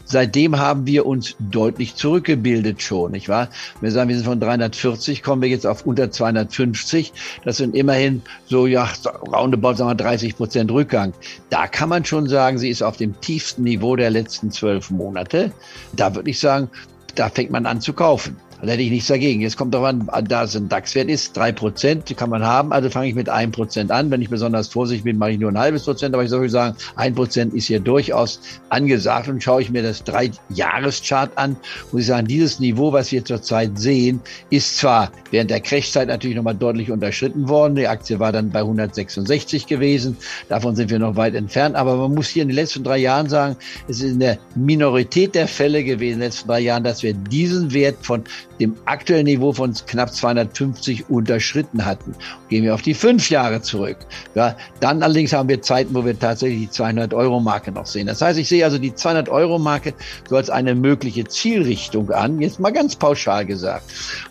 Seitdem 0.06 0.58
haben 0.58 0.86
wir 0.86 1.06
uns 1.06 1.36
deutlich 1.40 1.96
zurückgebildet 1.96 2.82
schon, 2.82 3.12
nicht 3.12 3.30
wahr? 3.30 3.50
Wir 3.82 3.92
sagen, 3.92 4.10
wir 4.10 4.16
sind 4.16 4.26
von 4.26 4.40
340, 4.40 5.24
kommen 5.24 5.42
wir 5.42 5.50
jetzt 5.50 5.66
auf 5.66 5.86
unter 5.86 6.12
250. 6.12 7.14
Das 7.46 7.58
sind 7.58 7.76
immerhin 7.76 8.22
so, 8.48 8.68
ja, 8.68 8.90
roundabout, 9.32 9.76
sagen 9.76 9.92
wir 9.92 9.96
30 9.96 10.36
Prozent 10.36 10.72
Rückgang. 10.72 11.14
Da 11.50 11.68
kann 11.68 11.90
man 11.90 12.06
schon 12.06 12.28
sagen, 12.28 12.58
sie 12.58 12.70
ist 12.70 12.82
auf 12.82 12.98
dem 12.98 13.20
tiefsten 13.22 13.64
Niveau 13.64 13.96
der 13.96 14.10
letzten 14.10 14.52
zwölf 14.52 14.90
Monate. 14.90 15.52
Da 15.96 16.16
würde 16.16 16.30
ich 16.30 16.40
sagen, 16.40 16.70
da 17.20 17.30
fängt 17.30 17.52
man 17.52 17.66
an 17.66 17.82
zu 17.82 17.94
kaufen. 17.94 18.38
Da 18.62 18.70
hätte 18.70 18.82
ich 18.82 18.90
nichts 18.90 19.08
dagegen. 19.08 19.42
Jetzt 19.42 19.56
kommt 19.56 19.74
doch 19.74 19.84
an, 19.84 20.10
da 20.28 20.44
es 20.44 20.56
ein 20.56 20.68
DAX-Wert 20.68 21.10
ist, 21.10 21.38
drei 21.38 21.52
Prozent 21.52 22.16
kann 22.18 22.30
man 22.30 22.44
haben. 22.44 22.72
Also 22.74 22.90
fange 22.90 23.08
ich 23.08 23.16
mit 23.16 23.30
einem 23.30 23.52
Prozent 23.52 23.92
an. 23.92 24.10
Wenn 24.10 24.22
ich 24.22 24.30
besonders 24.30 24.68
vorsichtig 24.68 25.04
bin, 25.04 25.18
mache 25.18 25.32
ich 25.32 25.40
nur 25.40 25.52
ein 25.52 25.58
halbes 25.58 25.84
Prozent. 25.84 26.16
Aber 26.16 26.24
ich 26.24 26.30
soll 26.30 26.50
sagen, 26.50 26.76
ein 26.96 27.14
Prozent 27.14 27.54
ist 27.54 27.68
hier 27.68 27.80
durchaus 27.80 28.40
angesagt. 28.70 29.28
Und 29.28 29.44
schaue 29.44 29.62
ich 29.62 29.70
mir 29.70 29.84
das 29.84 30.04
drei 30.04 30.32
Jahreschart 30.50 31.38
an, 31.38 31.56
muss 31.92 32.02
ich 32.02 32.08
sagen, 32.08 32.28
dieses 32.28 32.60
Niveau, 32.60 32.92
was 32.92 33.12
wir 33.12 33.24
zurzeit 33.24 33.78
sehen, 33.78 34.20
ist 34.50 34.78
zwar 34.78 35.12
während 35.30 35.52
der 35.52 35.60
Crashzeit 35.60 36.08
natürlich 36.08 36.36
nochmal 36.36 36.56
deutlich 36.56 36.90
unterschritten 36.90 37.48
worden. 37.48 37.76
Die 37.76 37.88
Aktie 37.88 38.20
war 38.20 38.32
dann 38.32 38.50
bei 38.50 38.60
166 38.60 39.68
gewesen. 39.68 40.18
Davon 40.50 40.76
sind 40.76 40.90
wir 40.90 40.98
noch 40.98 41.16
weit 41.16 41.36
entfernt. 41.36 41.76
Aber 41.76 41.96
man 41.96 42.16
muss 42.16 42.30
hier 42.30 42.42
in 42.42 42.50
den 42.50 42.56
letzten 42.56 42.84
drei 42.84 42.98
Jahren 42.98 43.30
sagen, 43.30 43.56
es 43.88 44.02
ist 44.02 44.14
in 44.14 44.20
der 44.20 44.40
Minorität 44.56 45.36
der 45.36 45.48
Fälle 45.48 45.84
gewesen 45.84 46.08
in 46.14 46.20
den 46.20 46.28
letzten 46.30 46.48
drei 46.48 46.62
Jahren, 46.62 46.84
dass 46.84 47.04
wir 47.04 47.14
diesen 47.14 47.74
Wert 47.74 47.98
von 48.02 48.24
dem 48.60 48.76
aktuellen 48.86 49.26
Niveau 49.26 49.54
von 49.54 49.74
knapp 49.74 50.14
250 50.14 51.10
unterschritten 51.10 51.86
hatten. 51.86 52.16
Gehen 52.50 52.64
wir 52.64 52.74
auf 52.74 52.82
die 52.82 52.94
fünf 52.94 53.30
Jahre 53.30 53.62
zurück. 53.62 53.98
Ja, 54.36 54.56
dann 54.80 55.04
allerdings 55.04 55.34
haben 55.34 55.50
wir 55.50 55.62
Zeiten, 55.62 55.94
wo 55.94 56.06
wir 56.06 56.18
tatsächlich 56.18 56.62
die 56.62 56.70
200 56.70 57.14
Euro 57.14 57.40
Marke 57.40 57.72
noch 57.72 57.86
sehen. 57.86 58.08
Das 58.08 58.22
heißt, 58.22 58.40
ich 58.40 58.48
sehe 58.48 58.64
also 58.64 58.78
die 58.78 58.94
200 58.94 59.30
Euro 59.30 59.60
Marke 59.60 59.94
so 60.30 60.36
als 60.36 60.50
eine 60.50 60.76
mögliche 60.76 61.26
Zielrichtung 61.26 62.12
an. 62.12 62.40
Jetzt 62.40 62.60
mal 62.60 62.72
ganz 62.72 62.96
pauschal 62.96 63.46
gesagt. 63.46 63.84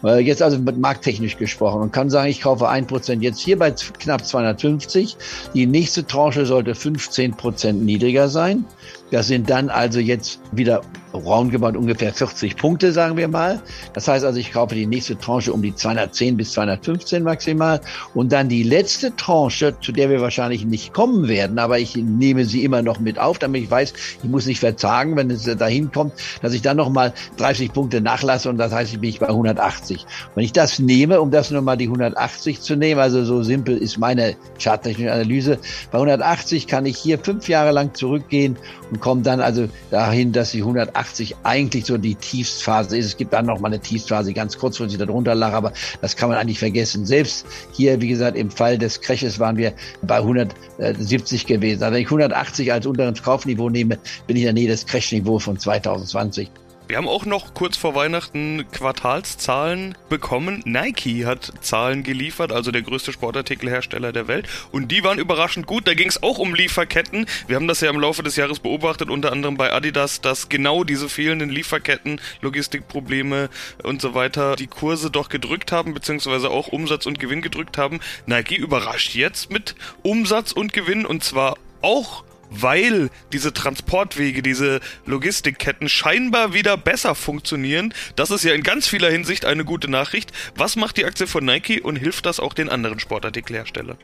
Äh, 0.05 0.21
jetzt 0.21 0.43
also 0.43 0.59
markttechnisch 0.59 1.37
gesprochen 1.37 1.81
und 1.83 1.93
kann 1.93 2.11
sagen, 2.11 2.29
ich 2.29 2.41
kaufe 2.41 2.69
ein 2.69 2.87
Prozent 2.87 3.23
jetzt 3.23 3.41
hier 3.41 3.59
bei 3.59 3.71
knapp 3.71 4.25
250. 4.25 5.17
Die 5.55 5.67
nächste 5.67 6.07
Tranche 6.07 6.47
sollte 6.47 6.75
15 6.75 7.35
Prozent 7.35 7.85
niedriger 7.85 8.29
sein. 8.29 8.65
Das 9.11 9.29
sind 9.29 9.49
dann 9.49 9.71
also 9.71 10.01
jetzt 10.01 10.41
wieder 10.53 10.83
roundabout 11.15 11.79
ungefähr 11.79 12.13
40 12.13 12.57
Punkte, 12.57 12.93
sagen 12.93 13.17
wir 13.17 13.29
mal. 13.29 13.61
Das 13.95 14.09
heißt 14.09 14.25
also, 14.25 14.39
ich 14.39 14.53
kaufe 14.53 14.75
die 14.75 14.87
nächste 14.87 15.17
Tranche 15.17 15.53
um 15.53 15.63
die 15.63 15.75
210 15.75 16.37
bis 16.37 16.53
215 16.53 17.23
maximal. 17.23 17.81
Und 18.15 18.33
dann 18.33 18.49
die 18.49 18.63
letzte 18.63 19.15
Tranche, 19.17 19.75
zu 19.81 19.93
der 19.93 20.11
wir 20.11 20.21
wahrscheinlich 20.21 20.65
nicht 20.65 20.93
kommen 20.93 21.29
werden, 21.29 21.59
aber 21.59 21.79
ich 21.79 21.97
nehme 21.97 22.45
sie 22.45 22.65
immer 22.65 22.83
noch 22.83 23.01
mit 23.01 23.19
auf, 23.19 23.39
damit 23.39 23.63
ich 23.63 23.71
weiß, 23.71 23.93
ich 24.23 24.29
muss 24.29 24.47
nicht 24.47 24.61
verzagen, 24.61 25.17
wenn 25.17 25.31
es 25.31 25.45
dahin 25.45 25.91
kommt, 25.91 26.13
dass 26.43 26.53
ich 26.53 26.63
dann 26.63 26.77
nochmal 26.77 27.13
30 27.39 27.73
Punkte 27.73 28.01
nachlasse 28.01 28.51
und 28.51 28.59
das 28.59 28.73
heißt, 28.73 28.93
ich 28.93 29.01
bin 29.01 29.15
bei 29.21 29.29
180. 29.29 30.05
Wenn 30.35 30.45
ich 30.45 30.53
das 30.53 30.79
nehme, 30.79 31.21
um 31.21 31.31
das 31.31 31.51
nochmal 31.51 31.77
die 31.77 31.85
180 31.85 32.61
zu 32.61 32.77
nehmen, 32.77 33.01
also 33.01 33.25
so 33.25 33.43
simpel 33.43 33.77
ist 33.77 33.99
meine 33.99 34.37
charttechnische 34.59 35.13
Analyse, 35.13 35.59
bei 35.91 35.99
180 35.99 36.67
kann 36.67 36.87
ich 36.87 36.99
hier 36.99 37.19
fünf 37.19 37.49
Jahre 37.49 37.71
lang 37.71 37.95
zurückgehen 37.95 38.57
und 38.91 39.01
komme 39.01 39.23
dann 39.23 39.41
also 39.41 39.69
dahin, 39.91 40.33
dass 40.33 40.53
die 40.53 40.61
180 40.61 41.37
eigentlich 41.43 41.87
so 41.87 41.99
die 41.99 42.15
Tiefstphase 42.15 42.97
ist. 42.97 43.07
Es 43.07 43.17
gibt 43.17 43.33
dann 43.33 43.47
noch 43.47 43.61
mal 43.61 43.69
eine 43.69 43.81
Tiefstphase, 43.81 44.33
ganz 44.33 44.59
kurzfristig 44.59 44.99
darunter 44.99 45.35
lag, 45.35 45.53
aber 45.53 45.73
das 46.01 46.17
kann 46.17 46.29
man 46.29 46.39
eigentlich 46.39 46.59
vergessen. 46.59 47.07
Selbst 47.07 47.47
hier, 47.73 48.01
wie 48.01 48.09
gesagt, 48.09 48.37
im 48.37 48.51
Fall 48.51 48.79
des 48.79 49.01
Crashes 49.01 49.39
waren 49.39 49.57
wir 49.57 49.73
bei 50.03 50.19
170 50.19 51.47
gewesen. 51.47 51.83
Also 51.83 51.95
wenn 51.95 52.03
ich 52.03 52.09
180 52.09 52.73
als 52.73 52.87
unteres 52.87 53.23
Kaufniveau 53.23 53.71
nehme, 53.71 53.99
bin 54.27 54.37
ich 54.37 54.43
in 54.43 54.47
der 54.47 54.53
Nähe 54.55 54.69
des 54.69 54.87
Crash-Niveaus 54.87 55.45
von 55.45 55.59
2020. 55.59 56.51
Wir 56.89 56.99
haben 56.99 57.09
auch 57.09 57.27
noch 57.27 57.53
kurz 57.53 57.77
vor 57.77 57.97
Weihnachten 57.97 58.65
Quartalszahlen 58.71 59.97
bekommen. 60.09 60.63
Nike 60.65 61.27
hat 61.27 61.53
Zahlen 61.61 62.05
geliefert, 62.05 62.53
also 62.53 62.71
der 62.71 62.83
größte 62.83 63.13
Sportartikelhersteller 63.13 64.13
der 64.13 64.29
Welt. 64.29 64.49
Und 64.71 64.93
die 64.93 65.03
waren 65.03 65.19
überraschend 65.19 65.67
gut. 65.67 65.89
Da 65.89 65.95
ging 65.95 66.09
es 66.09 66.23
auch 66.23 66.39
um 66.39 66.55
Lieferketten. 66.55 67.27
Wir 67.49 67.57
haben 67.57 67.67
das 67.67 67.81
ja 67.81 67.91
im 67.91 67.99
Laufe 67.99 68.23
des 68.23 68.37
Jahres 68.37 68.61
beobachtet, 68.61 69.11
unter 69.11 69.33
anderem 69.33 69.57
bei 69.57 69.73
Adidas, 69.73 70.21
dass 70.21 70.49
genau 70.49 70.85
diese 70.85 71.09
fehlenden 71.09 71.51
Lieferketten, 71.51 72.21
Logistikprobleme 72.41 73.51
und 73.83 74.01
so 74.01 74.15
weiter 74.15 74.55
die 74.55 74.69
Kurse 74.69 75.11
doch 75.11 75.29
gedrückt 75.29 75.73
haben, 75.73 75.93
beziehungsweise 75.93 76.51
auch 76.51 76.69
Umsatz 76.69 77.07
und 77.07 77.19
Gewinn 77.19 77.43
gedrückt 77.43 77.79
haben. 77.79 77.99
Nike 78.27 78.55
überrascht 78.55 79.17
jetzt 79.17 79.51
mit 79.51 79.75
Umsatz 80.05 80.53
und 80.53 80.73
Gewinn 80.73 81.05
und 81.05 81.25
zwar 81.25 81.57
auch 81.83 82.26
weil 82.51 83.11
diese 83.33 83.53
Transportwege, 83.53 84.43
diese 84.43 84.81
Logistikketten 85.05 85.89
scheinbar 85.89 86.55
wieder 86.55 86.77
besser 86.77 87.15
funktionieren. 87.15 87.93
Das 88.17 88.31
ist 88.31 88.45
ja 88.45 88.55
in 88.55 88.63
ganz 88.63 88.89
vieler 88.89 89.11
Hinsicht 89.11 89.45
eine 89.45 89.65
gute 89.65 89.91
Nachricht. 89.91 90.33
Was 90.57 90.77
macht 90.77 90.97
die 90.97 91.05
Aktie 91.05 91.27
von 91.27 91.45
Nike 91.45 91.81
und 91.81 91.97
hilft 91.97 92.27
das 92.27 92.41
auch 92.41 92.55
den 92.55 92.69
anderen 92.69 93.01
Sportartikelherstellern? 93.01 93.99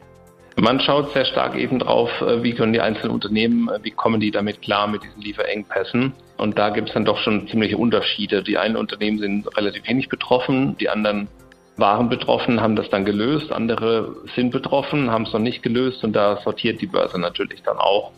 Man 0.61 0.81
schaut 0.81 1.15
sehr 1.15 1.25
stark 1.25 1.57
eben 1.57 1.79
drauf, 1.79 2.11
äh, 2.21 2.43
wie 2.43 2.53
können 2.53 2.75
die 2.75 2.81
einzelnen 2.81 3.13
Unternehmen, 3.13 3.69
äh, 3.69 3.79
wie 3.83 3.91
kommen 3.91 4.21
die 4.21 4.31
damit 4.31 4.61
klar 4.61 4.87
mit 4.87 5.03
diesen 5.03 5.23
Lieferengpässen. 5.23 6.13
Und 6.37 6.59
da 6.59 6.69
gibt 6.71 6.89
es 6.89 6.95
dann 6.95 7.07
doch 7.07 7.19
schon 7.19 7.49
ziemliche 7.49 7.79
Unterschiede. 7.79 8.43
Die 8.43 8.59
einen 8.59 8.77
Unternehmen 8.77 9.19
sind 9.19 9.57
relativ 9.57 9.89
wenig 9.89 10.09
betroffen, 10.11 10.77
die 10.79 10.91
anderen 10.91 11.29
waren 11.77 12.11
betroffen, 12.11 12.61
haben 12.61 12.77
das 12.77 12.91
dann 12.91 13.05
gelöst, 13.05 13.51
andere 13.51 14.15
sind 14.37 14.51
betroffen, 14.51 15.11
haben 15.11 15.25
es 15.25 15.33
noch 15.33 15.41
nicht 15.41 15.63
gelöst 15.63 16.05
und 16.05 16.13
da 16.13 16.39
sortiert 16.43 16.83
die 16.83 16.87
Börse 16.87 17.19
natürlich 17.19 17.63
dann 17.63 17.79
auch 17.79 18.13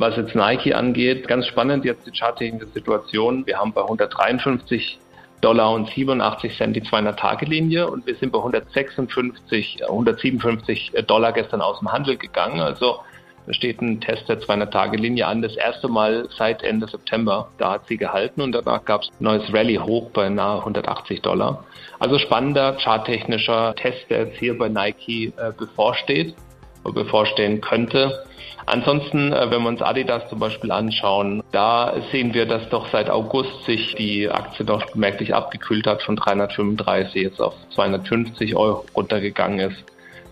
Was 0.00 0.16
jetzt 0.16 0.36
Nike 0.36 0.74
angeht, 0.74 1.26
ganz 1.26 1.46
spannend 1.48 1.84
jetzt 1.84 2.06
die 2.06 2.16
charttechnische 2.16 2.68
Situation. 2.68 3.44
Wir 3.46 3.58
haben 3.58 3.72
bei 3.72 3.82
153 3.82 4.96
Dollar 5.40 5.72
und 5.72 5.88
87 5.88 6.56
Cent 6.56 6.76
die 6.76 6.82
200-Tage-Linie 6.82 7.88
und 7.88 8.06
wir 8.06 8.14
sind 8.14 8.30
bei 8.30 8.38
156, 8.38 9.82
157 9.88 10.92
Dollar 11.04 11.32
gestern 11.32 11.60
aus 11.60 11.80
dem 11.80 11.90
Handel 11.90 12.16
gegangen. 12.16 12.60
Also 12.60 13.00
da 13.48 13.52
steht 13.52 13.80
ein 13.80 14.00
Test 14.00 14.28
der 14.28 14.40
200-Tage-Linie 14.40 15.26
an, 15.26 15.42
das 15.42 15.56
erste 15.56 15.88
Mal 15.88 16.28
seit 16.36 16.62
Ende 16.62 16.86
September. 16.86 17.48
Da 17.58 17.72
hat 17.72 17.88
sie 17.88 17.96
gehalten 17.96 18.40
und 18.40 18.52
danach 18.52 18.84
gab 18.84 19.02
es 19.02 19.08
ein 19.08 19.24
neues 19.24 19.52
Rally 19.52 19.80
hoch 19.82 20.10
bei 20.10 20.28
nahe 20.28 20.60
180 20.60 21.22
Dollar. 21.22 21.64
Also 21.98 22.20
spannender 22.20 22.74
charttechnischer 22.74 23.74
Test, 23.74 24.08
der 24.10 24.26
jetzt 24.26 24.38
hier 24.38 24.56
bei 24.56 24.68
Nike 24.68 25.32
äh, 25.36 25.50
bevorsteht 25.58 26.36
oder 26.84 27.02
bevorstehen 27.02 27.60
könnte. 27.60 28.24
Ansonsten, 28.68 29.32
äh, 29.32 29.50
wenn 29.50 29.62
wir 29.62 29.68
uns 29.68 29.80
Adidas 29.80 30.28
zum 30.28 30.40
Beispiel 30.40 30.70
anschauen, 30.70 31.42
da 31.52 31.94
sehen 32.12 32.34
wir, 32.34 32.44
dass 32.44 32.68
doch 32.68 32.86
seit 32.92 33.08
August 33.08 33.64
sich 33.64 33.94
die 33.94 34.28
Aktie 34.28 34.66
doch 34.66 34.94
merklich 34.94 35.34
abgekühlt 35.34 35.86
hat, 35.86 36.02
von 36.02 36.16
335 36.16 37.22
jetzt 37.22 37.40
auf 37.40 37.54
250 37.74 38.54
Euro 38.56 38.84
runtergegangen 38.94 39.70
ist. 39.70 39.84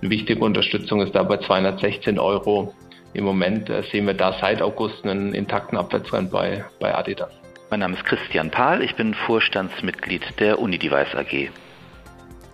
Eine 0.02 0.10
wichtige 0.10 0.44
Unterstützung 0.44 1.00
ist 1.00 1.14
da 1.14 1.22
bei 1.22 1.38
216 1.38 2.18
Euro. 2.18 2.74
Im 3.14 3.24
Moment 3.24 3.70
äh, 3.70 3.82
sehen 3.90 4.06
wir 4.06 4.14
da 4.14 4.34
seit 4.38 4.60
August 4.60 5.02
einen 5.04 5.32
intakten 5.32 5.78
Abwärtstrend 5.78 6.30
bei, 6.30 6.62
bei 6.78 6.94
Adidas. 6.94 7.30
Mein 7.70 7.80
Name 7.80 7.94
ist 7.94 8.04
Christian 8.04 8.50
Pahl, 8.50 8.82
ich 8.82 8.94
bin 8.96 9.14
Vorstandsmitglied 9.14 10.38
der 10.38 10.58
Unidevice 10.58 11.14
AG. 11.14 11.50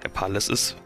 Herr 0.00 0.10
Pahl, 0.14 0.36
es 0.36 0.48
ist 0.48 0.76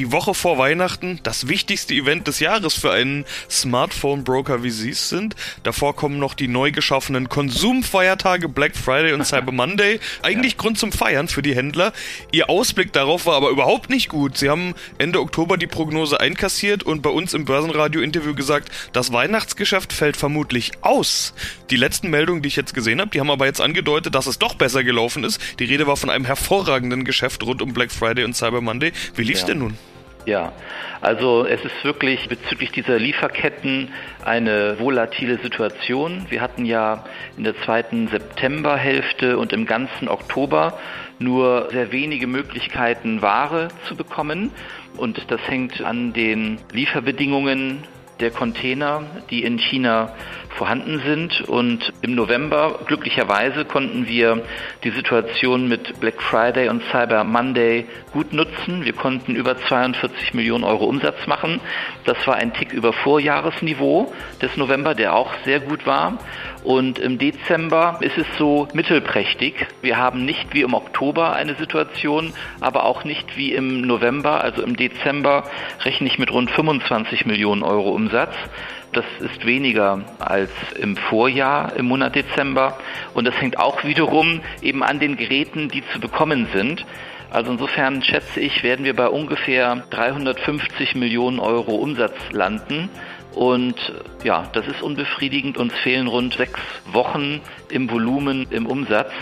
die 0.00 0.12
Woche 0.12 0.32
vor 0.32 0.56
Weihnachten 0.56 1.20
das 1.24 1.46
wichtigste 1.46 1.92
Event 1.92 2.26
des 2.26 2.40
Jahres 2.40 2.72
für 2.72 2.90
einen 2.90 3.26
Smartphone-Broker, 3.50 4.62
wie 4.62 4.70
Sie 4.70 4.88
es 4.88 5.10
sind. 5.10 5.36
Davor 5.62 5.94
kommen 5.94 6.18
noch 6.18 6.32
die 6.32 6.48
neu 6.48 6.72
geschaffenen 6.72 7.28
Konsumfeiertage 7.28 8.48
Black 8.48 8.78
Friday 8.78 9.12
und 9.12 9.26
Cyber 9.26 9.52
Monday. 9.52 10.00
Eigentlich 10.22 10.52
ja. 10.52 10.58
Grund 10.58 10.78
zum 10.78 10.90
Feiern 10.90 11.28
für 11.28 11.42
die 11.42 11.54
Händler. 11.54 11.92
Ihr 12.32 12.48
Ausblick 12.48 12.94
darauf 12.94 13.26
war 13.26 13.34
aber 13.34 13.50
überhaupt 13.50 13.90
nicht 13.90 14.08
gut. 14.08 14.38
Sie 14.38 14.48
haben 14.48 14.74
Ende 14.96 15.20
Oktober 15.20 15.58
die 15.58 15.66
Prognose 15.66 16.18
einkassiert 16.18 16.82
und 16.82 17.02
bei 17.02 17.10
uns 17.10 17.34
im 17.34 17.44
Börsenradio-Interview 17.44 18.34
gesagt, 18.34 18.70
das 18.94 19.12
Weihnachtsgeschäft 19.12 19.92
fällt 19.92 20.16
vermutlich 20.16 20.72
aus. 20.80 21.34
Die 21.68 21.76
letzten 21.76 22.08
Meldungen, 22.08 22.40
die 22.40 22.48
ich 22.48 22.56
jetzt 22.56 22.72
gesehen 22.72 23.02
habe, 23.02 23.10
die 23.10 23.20
haben 23.20 23.30
aber 23.30 23.44
jetzt 23.44 23.60
angedeutet, 23.60 24.14
dass 24.14 24.26
es 24.26 24.38
doch 24.38 24.54
besser 24.54 24.82
gelaufen 24.82 25.24
ist. 25.24 25.42
Die 25.58 25.64
Rede 25.64 25.86
war 25.86 25.98
von 25.98 26.08
einem 26.08 26.24
hervorragenden 26.24 27.04
Geschäft 27.04 27.42
rund 27.42 27.60
um 27.60 27.74
Black 27.74 27.92
Friday 27.92 28.24
und 28.24 28.34
Cyber 28.34 28.62
Monday. 28.62 28.92
Wie 29.14 29.24
lief's 29.24 29.42
ja. 29.42 29.48
denn 29.48 29.58
nun? 29.58 29.89
Ja, 30.26 30.52
also 31.00 31.46
es 31.46 31.64
ist 31.64 31.82
wirklich 31.82 32.28
bezüglich 32.28 32.70
dieser 32.72 32.98
Lieferketten 32.98 33.88
eine 34.22 34.78
volatile 34.78 35.38
Situation. 35.38 36.26
Wir 36.28 36.42
hatten 36.42 36.66
ja 36.66 37.04
in 37.38 37.44
der 37.44 37.56
zweiten 37.62 38.08
Septemberhälfte 38.08 39.38
und 39.38 39.54
im 39.54 39.64
ganzen 39.64 40.08
Oktober 40.08 40.78
nur 41.18 41.68
sehr 41.70 41.90
wenige 41.90 42.26
Möglichkeiten, 42.26 43.22
Ware 43.22 43.68
zu 43.88 43.96
bekommen. 43.96 44.50
Und 44.98 45.30
das 45.30 45.40
hängt 45.48 45.80
an 45.80 46.12
den 46.12 46.58
Lieferbedingungen 46.72 47.82
der 48.20 48.30
Container, 48.30 49.02
die 49.30 49.42
in 49.42 49.58
China 49.58 50.12
vorhanden 50.56 51.00
sind. 51.06 51.40
Und 51.48 51.92
im 52.02 52.14
November, 52.14 52.80
glücklicherweise, 52.86 53.64
konnten 53.64 54.06
wir 54.06 54.42
die 54.84 54.90
Situation 54.90 55.68
mit 55.68 56.00
Black 56.00 56.20
Friday 56.20 56.68
und 56.68 56.82
Cyber 56.90 57.24
Monday 57.24 57.86
gut 58.12 58.32
nutzen. 58.32 58.84
Wir 58.84 58.92
konnten 58.92 59.34
über 59.36 59.56
42 59.56 60.34
Millionen 60.34 60.64
Euro 60.64 60.84
Umsatz 60.84 61.26
machen. 61.26 61.60
Das 62.04 62.26
war 62.26 62.34
ein 62.34 62.52
Tick 62.52 62.72
über 62.72 62.92
Vorjahresniveau 62.92 64.12
des 64.42 64.56
November, 64.56 64.94
der 64.94 65.14
auch 65.14 65.32
sehr 65.44 65.60
gut 65.60 65.86
war. 65.86 66.18
Und 66.62 66.98
im 66.98 67.18
Dezember 67.18 67.98
ist 68.00 68.18
es 68.18 68.26
so 68.36 68.68
mittelprächtig. 68.74 69.54
Wir 69.80 69.96
haben 69.96 70.26
nicht 70.26 70.52
wie 70.52 70.60
im 70.60 70.74
Oktober 70.74 71.32
eine 71.32 71.54
Situation, 71.54 72.34
aber 72.60 72.84
auch 72.84 73.04
nicht 73.04 73.36
wie 73.36 73.54
im 73.54 73.80
November. 73.80 74.44
Also 74.44 74.62
im 74.62 74.76
Dezember 74.76 75.44
rechne 75.84 76.08
ich 76.08 76.18
mit 76.18 76.30
rund 76.30 76.50
25 76.50 77.24
Millionen 77.24 77.62
Euro 77.62 77.90
Umsatz. 77.90 78.09
Das 78.10 79.04
ist 79.20 79.46
weniger 79.46 80.04
als 80.18 80.50
im 80.78 80.96
Vorjahr 80.96 81.76
im 81.76 81.86
Monat 81.86 82.16
Dezember. 82.16 82.76
Und 83.14 83.26
das 83.26 83.40
hängt 83.40 83.58
auch 83.58 83.84
wiederum 83.84 84.40
eben 84.62 84.82
an 84.82 84.98
den 84.98 85.16
Geräten, 85.16 85.68
die 85.68 85.84
zu 85.92 86.00
bekommen 86.00 86.48
sind. 86.52 86.84
Also 87.30 87.52
insofern 87.52 88.02
schätze 88.02 88.40
ich, 88.40 88.64
werden 88.64 88.84
wir 88.84 88.96
bei 88.96 89.08
ungefähr 89.08 89.84
350 89.90 90.96
Millionen 90.96 91.38
Euro 91.38 91.76
Umsatz 91.76 92.16
landen. 92.32 92.90
Und 93.34 93.76
ja, 94.24 94.48
das 94.52 94.66
ist 94.66 94.82
unbefriedigend. 94.82 95.56
Uns 95.56 95.72
fehlen 95.78 96.08
rund 96.08 96.34
sechs 96.34 96.60
Wochen 96.92 97.40
im 97.68 97.88
Volumen, 97.88 98.48
im 98.50 98.66
Umsatz. 98.66 99.12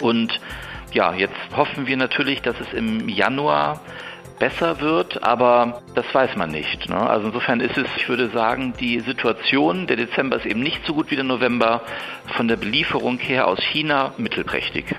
Und 0.00 0.40
ja, 0.92 1.12
jetzt 1.14 1.36
hoffen 1.54 1.86
wir 1.86 1.98
natürlich, 1.98 2.40
dass 2.40 2.58
es 2.58 2.72
im 2.72 3.08
Januar 3.10 3.80
besser 4.40 4.80
wird, 4.80 5.22
aber 5.22 5.82
das 5.94 6.12
weiß 6.12 6.34
man 6.34 6.50
nicht. 6.50 6.88
Ne? 6.88 6.98
Also 6.98 7.28
insofern 7.28 7.60
ist 7.60 7.78
es, 7.78 7.86
ich 7.96 8.08
würde 8.08 8.30
sagen, 8.30 8.72
die 8.80 8.98
Situation, 8.98 9.86
der 9.86 9.96
Dezember 9.96 10.36
ist 10.38 10.46
eben 10.46 10.60
nicht 10.60 10.84
so 10.84 10.94
gut 10.94 11.12
wie 11.12 11.16
der 11.16 11.24
November, 11.24 11.82
von 12.34 12.48
der 12.48 12.56
Belieferung 12.56 13.18
her 13.18 13.46
aus 13.46 13.60
China 13.62 14.12
mittelprächtig. 14.16 14.96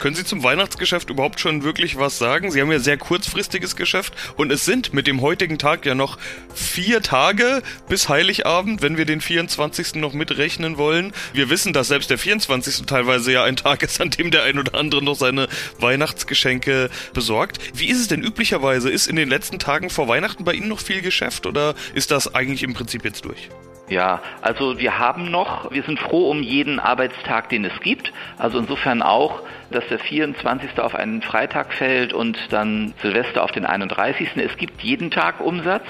Können 0.00 0.16
Sie 0.16 0.24
zum 0.24 0.42
Weihnachtsgeschäft 0.42 1.10
überhaupt 1.10 1.40
schon 1.40 1.62
wirklich 1.62 1.98
was 1.98 2.16
sagen? 2.16 2.50
Sie 2.50 2.62
haben 2.62 2.72
ja 2.72 2.78
sehr 2.78 2.96
kurzfristiges 2.96 3.76
Geschäft 3.76 4.14
und 4.36 4.50
es 4.50 4.64
sind 4.64 4.94
mit 4.94 5.06
dem 5.06 5.20
heutigen 5.20 5.58
Tag 5.58 5.84
ja 5.84 5.94
noch 5.94 6.16
vier 6.54 7.02
Tage 7.02 7.62
bis 7.86 8.08
Heiligabend, 8.08 8.80
wenn 8.80 8.96
wir 8.96 9.04
den 9.04 9.20
24. 9.20 9.96
noch 9.96 10.14
mitrechnen 10.14 10.78
wollen. 10.78 11.12
Wir 11.34 11.50
wissen, 11.50 11.74
dass 11.74 11.88
selbst 11.88 12.08
der 12.08 12.16
24. 12.16 12.86
teilweise 12.86 13.30
ja 13.30 13.44
ein 13.44 13.56
Tag 13.56 13.82
ist, 13.82 14.00
an 14.00 14.08
dem 14.08 14.30
der 14.30 14.44
ein 14.44 14.58
oder 14.58 14.74
andere 14.74 15.04
noch 15.04 15.16
seine 15.16 15.48
Weihnachtsgeschenke 15.78 16.88
besorgt. 17.12 17.58
Wie 17.74 17.90
ist 17.90 18.00
es 18.00 18.08
denn 18.08 18.22
üblicherweise? 18.22 18.88
Ist 18.88 19.06
in 19.06 19.16
den 19.16 19.28
letzten 19.28 19.58
Tagen 19.58 19.90
vor 19.90 20.08
Weihnachten 20.08 20.44
bei 20.44 20.54
Ihnen 20.54 20.68
noch 20.68 20.80
viel 20.80 21.02
Geschäft 21.02 21.44
oder 21.44 21.74
ist 21.92 22.10
das 22.10 22.34
eigentlich 22.34 22.62
im 22.62 22.72
Prinzip 22.72 23.04
jetzt 23.04 23.26
durch? 23.26 23.50
Ja, 23.90 24.20
also 24.40 24.78
wir 24.78 25.00
haben 25.00 25.32
noch, 25.32 25.72
wir 25.72 25.82
sind 25.82 25.98
froh 25.98 26.30
um 26.30 26.44
jeden 26.44 26.78
Arbeitstag, 26.78 27.48
den 27.48 27.64
es 27.64 27.80
gibt. 27.80 28.12
Also 28.38 28.60
insofern 28.60 29.02
auch, 29.02 29.42
dass 29.72 29.84
der 29.88 29.98
24. 29.98 30.78
auf 30.78 30.94
einen 30.94 31.22
Freitag 31.22 31.74
fällt 31.74 32.12
und 32.12 32.38
dann 32.50 32.94
Silvester 33.02 33.42
auf 33.42 33.50
den 33.50 33.66
31. 33.66 34.36
Es 34.36 34.56
gibt 34.56 34.80
jeden 34.82 35.10
Tag 35.10 35.40
Umsatz, 35.40 35.84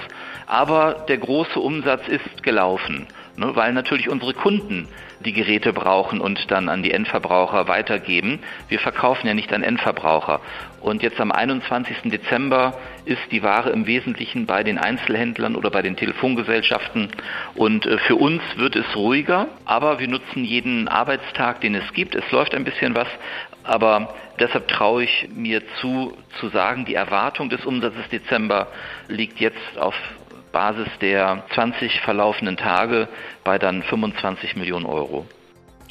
aber 0.47 1.05
der 1.09 1.19
große 1.19 1.61
Umsatz 1.61 2.09
ist 2.09 2.43
gelaufen, 2.43 3.07
ne, 3.41 3.57
weil 3.57 3.73
natürlich 3.73 4.09
unsere 4.09 4.35
Kunden 4.35 4.87
die 5.25 5.33
Geräte 5.33 5.73
brauchen 5.73 6.21
und 6.21 6.51
dann 6.51 6.69
an 6.69 6.83
die 6.83 6.93
Endverbraucher 6.93 7.69
weitergeben. 7.69 8.39
Wir 8.69 8.79
verkaufen 8.79 9.27
ja 9.27 9.35
nicht 9.35 9.53
an 9.53 9.63
Endverbraucher. 9.63 10.41
Und 10.81 11.03
jetzt 11.03 11.21
am 11.21 11.31
21. 11.31 12.11
Dezember 12.11 12.79
ist 13.05 13.21
die 13.31 13.43
Ware 13.43 13.71
im 13.71 13.87
Wesentlichen 13.87 14.47
bei 14.47 14.63
den 14.63 14.79
Einzelhändlern 14.79 15.57
oder 15.57 15.71
bei 15.71 15.83
den 15.83 15.97
Telefongesellschaften. 15.97 17.09
Und 17.55 17.87
äh, 17.87 17.99
für 17.99 18.17
uns 18.17 18.43
wird 18.57 18.77
es 18.77 18.97
ruhiger, 18.97 19.49
aber 19.65 19.99
wir 19.99 20.09
nutzen 20.09 20.45
jeden 20.45 20.89
Arbeitstag, 20.89 21.61
den 21.61 21.75
es 21.75 21.93
gibt. 21.93 22.15
Es 22.15 22.31
läuft 22.31 22.55
ein 22.55 22.65
bisschen 22.65 22.95
was, 22.95 23.09
aber 23.65 24.15
deshalb 24.39 24.69
traue 24.69 25.05
ich 25.05 25.29
mir 25.35 25.63
zu, 25.81 26.17
zu 26.39 26.49
sagen, 26.49 26.87
die 26.87 26.95
Erwartung 26.95 27.51
des 27.51 27.65
Umsatzes 27.67 28.09
Dezember 28.11 28.69
liegt 29.09 29.39
jetzt 29.39 29.79
auf 29.79 29.95
Basis 30.53 30.89
der 31.01 31.45
20 31.55 32.01
verlaufenden 32.01 32.57
Tage 32.57 33.09
bei 33.45 33.59
dann 33.59 33.83
25 33.83 34.57
Millionen 34.57 34.87
Euro. 34.87 35.27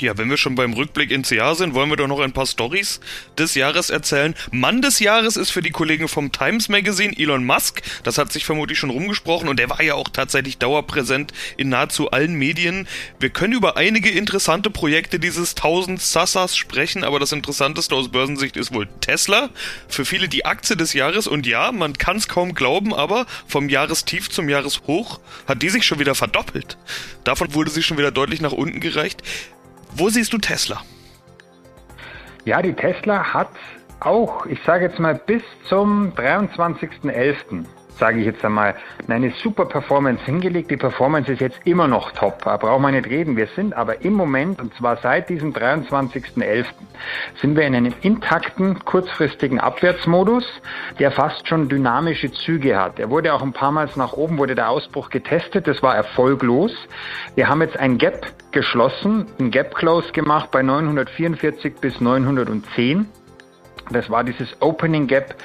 Ja, 0.02 0.18
wenn 0.18 0.30
wir 0.30 0.38
schon 0.38 0.56
beim 0.56 0.72
Rückblick 0.72 1.12
ins 1.12 1.30
Jahr 1.30 1.56
sind, 1.56 1.74
wollen 1.74 1.90
wir 1.90 1.98
doch 1.98 2.08
noch 2.08 2.22
ein 2.22 2.32
paar 2.32 2.46
Stories 2.46 3.02
des 3.38 3.54
Jahres 3.56 3.90
erzählen. 3.90 4.34
Mann 4.50 4.82
des 4.82 5.00
Jahres 5.00 5.36
ist 5.36 5.50
für 5.50 5.62
die 5.62 5.72
Kollegen 5.72 6.08
vom 6.08 6.32
Times 6.32 6.70
Magazine 6.70 7.14
Elon 7.18 7.46
Musk. 7.46 7.82
Das 8.04 8.18
hat 8.18 8.32
sich 8.32 8.46
vermutlich 8.46 8.80
schon 8.80 8.92
rumgesprochen 8.92 9.50
und 9.50 9.60
der 9.60 9.70
war 9.70 9.84
ja 9.84 9.96
auch 9.96 10.08
tatsächlich 10.08 10.58
dauerpräsent 10.58 11.34
in 11.58 11.68
nahezu 11.68 12.12
allen 12.12 12.36
Medien. 12.36 12.88
Wir 13.20 13.30
können 13.30 13.52
über 13.52 13.76
einige 13.76 14.10
interessante 14.10 14.70
Projekte 14.70 15.20
dieses 15.20 15.58
1000 15.58 16.02
Sassas 16.02 16.56
sprechen, 16.56 17.04
aber 17.04 17.20
das 17.20 17.34
Interessanteste 17.34 17.94
aus 17.94 18.08
Börsensicht 18.08 18.56
ist 18.56 18.74
wohl 18.74 18.88
Tesla. 19.02 19.50
Für 19.90 20.06
viele 20.06 20.30
die 20.30 20.46
Aktie 20.46 20.78
des 20.78 20.94
Jahres 20.94 21.28
und 21.28 21.46
ja, 21.46 21.74
man 21.74 21.98
kann 21.98 22.16
es 22.16 22.30
kaum 22.30 22.54
glauben, 22.54 22.94
aber 22.94 23.26
vom 23.48 23.68
Jahrestief 23.68 24.30
zum 24.30 24.48
Jahreshoch 24.48 25.20
hat 25.46 25.62
die 25.62 25.70
sich 25.70 25.86
schon 25.86 26.00
wieder 26.00 26.16
verdoppelt. 26.16 26.78
Davon 27.26 27.54
wurde 27.54 27.70
sie 27.70 27.84
schon 27.84 27.98
wieder 27.98 28.12
deutlich 28.12 28.40
nach 28.40 28.54
unten 28.54 28.80
gereicht. 28.80 29.24
Wo 29.96 30.10
siehst 30.10 30.34
du 30.34 30.38
Tesla? 30.38 30.82
Ja, 32.46 32.62
die 32.62 32.74
Tesla 32.74 33.34
hat 33.34 33.52
auch, 34.00 34.46
ich 34.46 34.60
sage 34.66 34.86
jetzt 34.86 35.00
mal 35.00 35.16
bis 35.16 35.44
zum 35.68 36.14
23.11. 36.14 37.66
sage 38.00 38.20
ich 38.20 38.26
jetzt 38.26 38.44
einmal, 38.44 38.76
eine 39.08 39.32
super 39.44 39.66
Performance 39.66 40.24
hingelegt. 40.24 40.72
Die 40.72 40.78
Performance 40.78 41.32
ist 41.32 41.42
jetzt 41.42 41.60
immer 41.66 41.88
noch 41.88 42.12
top, 42.12 42.40
brauchen 42.44 42.82
wir 42.82 42.92
nicht 42.92 43.08
reden. 43.08 43.38
Wir 43.38 43.48
sind 43.56 43.74
aber 43.74 44.02
im 44.04 44.14
Moment, 44.14 44.60
und 44.62 44.74
zwar 44.76 44.98
seit 44.98 45.30
diesem 45.30 45.54
23.11., 45.54 46.66
sind 47.42 47.56
wir 47.56 47.64
in 47.64 47.76
einem 47.76 47.94
intakten, 48.02 48.84
kurzfristigen 48.86 49.60
Abwärtsmodus, 49.60 50.46
der 51.00 51.12
fast 51.12 51.48
schon 51.48 51.70
dynamische 51.70 52.32
Züge 52.32 52.78
hat. 52.78 53.00
Er 53.00 53.10
wurde 53.10 53.34
auch 53.34 53.42
ein 53.42 53.54
paar 53.54 53.72
Mal 53.72 53.90
nach 53.96 54.14
oben, 54.14 54.38
wurde 54.38 54.56
der 54.56 54.70
Ausbruch 54.70 55.10
getestet, 55.10 55.68
das 55.68 55.82
war 55.82 55.96
erfolglos. 55.96 56.72
Wir 57.36 57.50
haben 57.50 57.62
jetzt 57.62 57.78
ein 57.78 57.98
Gap 57.98 58.26
geschlossen, 58.52 59.26
ein 59.40 59.52
Gap 59.52 59.76
Close 59.76 60.12
gemacht 60.12 60.52
bei 60.52 60.62
944 60.62 61.76
bis 61.76 62.00
910. 62.02 63.08
Das 63.92 64.10
war 64.10 64.24
dieses 64.24 64.62
Opening 64.62 65.08
Gap 65.08 65.36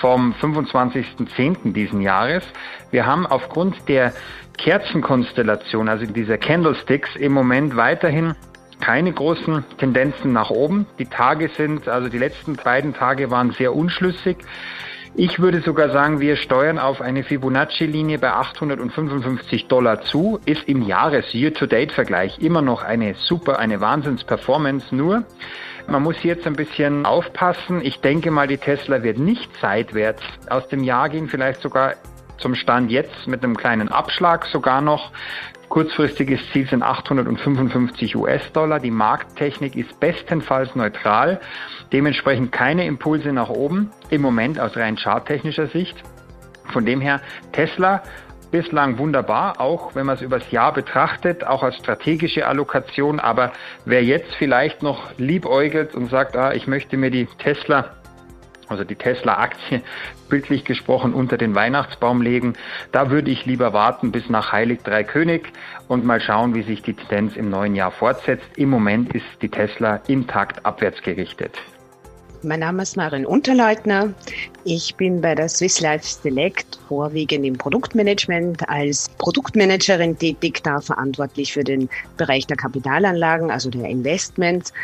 vom 0.00 0.34
25.10. 0.40 1.72
diesen 1.72 2.00
Jahres. 2.00 2.44
Wir 2.90 3.06
haben 3.06 3.26
aufgrund 3.26 3.88
der 3.88 4.12
Kerzenkonstellation, 4.58 5.88
also 5.88 6.06
dieser 6.06 6.38
Candlesticks, 6.38 7.16
im 7.16 7.32
Moment 7.32 7.76
weiterhin 7.76 8.34
keine 8.80 9.12
großen 9.12 9.64
Tendenzen 9.78 10.32
nach 10.32 10.50
oben. 10.50 10.86
Die 10.98 11.06
Tage 11.06 11.48
sind, 11.56 11.88
also 11.88 12.08
die 12.08 12.18
letzten 12.18 12.56
beiden 12.56 12.92
Tage 12.92 13.30
waren 13.30 13.52
sehr 13.52 13.74
unschlüssig. 13.74 14.36
Ich 15.16 15.38
würde 15.38 15.60
sogar 15.60 15.90
sagen, 15.90 16.18
wir 16.18 16.34
steuern 16.34 16.80
auf 16.80 17.00
eine 17.00 17.22
Fibonacci-Linie 17.22 18.18
bei 18.18 18.32
855 18.32 19.68
Dollar 19.68 20.02
zu, 20.02 20.40
ist 20.44 20.68
im 20.68 20.82
Jahres-Year-to-Date-Vergleich 20.82 22.40
immer 22.40 22.62
noch 22.62 22.82
eine 22.82 23.14
super, 23.14 23.60
eine 23.60 23.80
Wahnsinns-Performance. 23.80 24.92
Nur, 24.92 25.24
man 25.86 26.02
muss 26.02 26.22
jetzt 26.22 26.46
ein 26.46 26.54
bisschen 26.54 27.06
aufpassen. 27.06 27.80
Ich 27.82 28.00
denke 28.00 28.30
mal, 28.30 28.46
die 28.46 28.58
Tesla 28.58 29.02
wird 29.02 29.18
nicht 29.18 29.50
seitwärts 29.60 30.22
aus 30.48 30.66
dem 30.68 30.82
Jahr 30.82 31.08
gehen, 31.08 31.28
vielleicht 31.28 31.60
sogar 31.60 31.94
zum 32.38 32.54
Stand 32.54 32.90
jetzt 32.90 33.26
mit 33.26 33.44
einem 33.44 33.56
kleinen 33.56 33.88
Abschlag 33.88 34.46
sogar 34.46 34.80
noch. 34.80 35.12
Kurzfristiges 35.68 36.40
Ziel 36.52 36.68
sind 36.68 36.82
855 36.82 38.16
US-Dollar. 38.16 38.80
Die 38.80 38.90
Markttechnik 38.90 39.76
ist 39.76 39.98
bestenfalls 39.98 40.74
neutral. 40.74 41.40
Dementsprechend 41.92 42.52
keine 42.52 42.86
Impulse 42.86 43.32
nach 43.32 43.48
oben 43.48 43.90
im 44.10 44.22
Moment 44.22 44.60
aus 44.60 44.76
rein 44.76 44.96
charttechnischer 44.96 45.66
Sicht. 45.68 45.96
Von 46.72 46.86
dem 46.86 47.00
her 47.00 47.20
Tesla 47.52 48.02
bislang 48.50 48.98
wunderbar, 48.98 49.60
auch 49.60 49.94
wenn 49.94 50.06
man 50.06 50.16
es 50.16 50.22
übers 50.22 50.50
Jahr 50.50 50.72
betrachtet, 50.72 51.44
auch 51.44 51.62
als 51.62 51.76
strategische 51.76 52.46
Allokation. 52.46 53.20
Aber 53.20 53.52
wer 53.84 54.02
jetzt 54.02 54.34
vielleicht 54.36 54.82
noch 54.82 55.16
liebäugelt 55.18 55.94
und 55.94 56.10
sagt, 56.10 56.36
ah, 56.36 56.52
ich 56.52 56.66
möchte 56.66 56.96
mir 56.96 57.10
die 57.10 57.26
Tesla 57.38 57.90
also 58.68 58.84
die 58.84 58.96
Tesla-Aktie, 58.96 59.82
bildlich 60.28 60.64
gesprochen, 60.64 61.12
unter 61.14 61.36
den 61.36 61.54
Weihnachtsbaum 61.54 62.22
legen. 62.22 62.54
Da 62.92 63.10
würde 63.10 63.30
ich 63.30 63.44
lieber 63.46 63.72
warten 63.72 64.12
bis 64.12 64.28
nach 64.28 64.52
Heilig 64.52 64.80
Drei 64.82 65.04
König 65.04 65.52
und 65.88 66.04
mal 66.04 66.20
schauen, 66.20 66.54
wie 66.54 66.62
sich 66.62 66.82
die 66.82 66.94
Tendenz 66.94 67.36
im 67.36 67.50
neuen 67.50 67.74
Jahr 67.74 67.90
fortsetzt. 67.90 68.46
Im 68.56 68.70
Moment 68.70 69.14
ist 69.14 69.26
die 69.42 69.48
Tesla 69.48 70.00
intakt 70.06 70.64
abwärts 70.64 71.02
gerichtet. 71.02 71.58
Mein 72.44 72.60
Name 72.60 72.82
ist 72.82 72.98
Marin 72.98 73.24
Unterleutner. 73.24 74.12
Ich 74.64 74.96
bin 74.96 75.22
bei 75.22 75.34
der 75.34 75.48
Swiss 75.48 75.80
Life 75.80 76.06
Select 76.06 76.78
vorwiegend 76.88 77.46
im 77.46 77.56
Produktmanagement 77.56 78.68
als 78.68 79.08
Produktmanagerin 79.16 80.18
tätig, 80.18 80.62
da 80.62 80.82
verantwortlich 80.82 81.54
für 81.54 81.64
den 81.64 81.88
Bereich 82.18 82.46
der 82.46 82.58
Kapitalanlagen, 82.58 83.50
also 83.50 83.70
der 83.70 83.88
Investments 83.88 84.74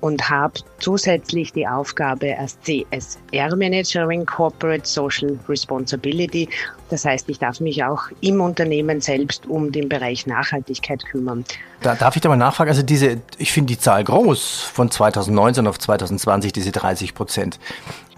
und 0.00 0.28
habe 0.30 0.60
zusätzlich 0.78 1.52
die 1.52 1.66
Aufgabe 1.66 2.36
als 2.38 2.58
CSR-Managerin 2.60 4.26
Corporate 4.26 4.86
Social 4.86 5.38
Responsibility. 5.48 6.48
Das 6.90 7.04
heißt, 7.04 7.28
ich 7.28 7.38
darf 7.38 7.60
mich 7.60 7.82
auch 7.84 8.02
im 8.20 8.40
Unternehmen 8.40 9.00
selbst 9.00 9.46
um 9.46 9.72
den 9.72 9.88
Bereich 9.88 10.26
Nachhaltigkeit 10.26 11.04
kümmern. 11.04 11.44
Da 11.82 11.94
darf 11.94 12.16
ich 12.16 12.22
da 12.22 12.28
mal 12.28 12.36
nachfragen, 12.36 12.70
also 12.70 12.82
diese, 12.82 13.20
ich 13.38 13.52
finde 13.52 13.72
die 13.72 13.78
Zahl 13.78 14.04
groß 14.04 14.62
von 14.72 14.90
2019 14.90 15.66
auf 15.66 15.78
2020, 15.78 16.52
diese 16.52 16.72
30 16.72 17.14
Prozent. 17.14 17.58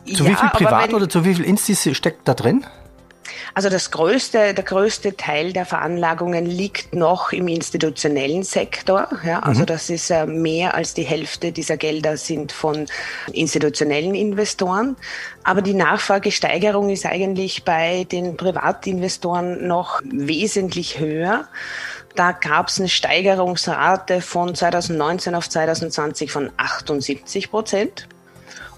Zu 0.06 0.24
ja, 0.24 0.30
wie 0.30 0.34
viel 0.34 0.48
Privat 0.50 0.94
oder 0.94 1.08
zu 1.08 1.24
wie 1.24 1.34
viel 1.34 1.44
Instis 1.44 1.88
steckt 1.96 2.26
da 2.26 2.34
drin? 2.34 2.64
Also 3.54 3.68
das 3.68 3.90
größte, 3.90 4.54
der 4.54 4.64
größte 4.64 5.16
Teil 5.16 5.52
der 5.52 5.66
Veranlagungen 5.66 6.46
liegt 6.46 6.94
noch 6.94 7.32
im 7.32 7.48
institutionellen 7.48 8.42
Sektor. 8.42 9.08
Ja, 9.24 9.40
also 9.40 9.62
mhm. 9.62 9.66
das 9.66 9.90
ist 9.90 10.10
äh, 10.10 10.26
mehr 10.26 10.74
als 10.74 10.94
die 10.94 11.02
Hälfte 11.02 11.52
dieser 11.52 11.76
Gelder 11.76 12.16
sind 12.16 12.52
von 12.52 12.86
institutionellen 13.32 14.14
Investoren. 14.14 14.96
Aber 15.44 15.62
die 15.62 15.74
Nachfragesteigerung 15.74 16.90
ist 16.90 17.06
eigentlich 17.06 17.64
bei 17.64 18.04
den 18.04 18.36
Privatinvestoren 18.36 19.66
noch 19.66 20.00
wesentlich 20.04 20.98
höher. 20.98 21.46
Da 22.16 22.32
gab 22.32 22.68
es 22.68 22.78
eine 22.78 22.88
Steigerungsrate 22.88 24.20
von 24.20 24.54
2019 24.54 25.34
auf 25.34 25.48
2020 25.48 26.32
von 26.32 26.50
78 26.56 27.50
Prozent. 27.50 28.08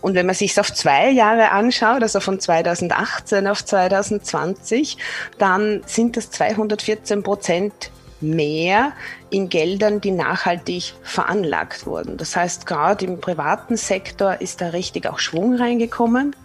Und 0.03 0.15
wenn 0.15 0.27
man 0.27 0.35
sich 0.35 0.59
auf 0.61 0.75
zwei 0.75 1.11
Jahre 1.11 1.53
anschaut, 1.53 2.03
also 2.03 2.21
von 2.21 2.39
2018 2.39 3.47
auf 3.47 3.65
2020, 3.65 4.99
dann 5.39 5.83
sind 5.87 6.17
das 6.17 6.31
214 6.31 7.23
Prozent 7.23 7.91
mehr 8.21 8.93
in 9.31 9.49
Geldern, 9.49 10.01
die 10.01 10.11
nachhaltig 10.11 10.95
veranlagt 11.03 11.87
wurden. 11.87 12.17
Das 12.17 12.37
heißt, 12.37 12.67
gerade 12.67 13.05
im 13.05 13.21
privaten 13.21 13.77
Sektor 13.77 14.41
ist 14.41 14.61
da 14.61 14.69
richtig 14.69 15.07
auch 15.07 15.19
Schwung 15.19 15.57
reingekommen. 15.57 16.37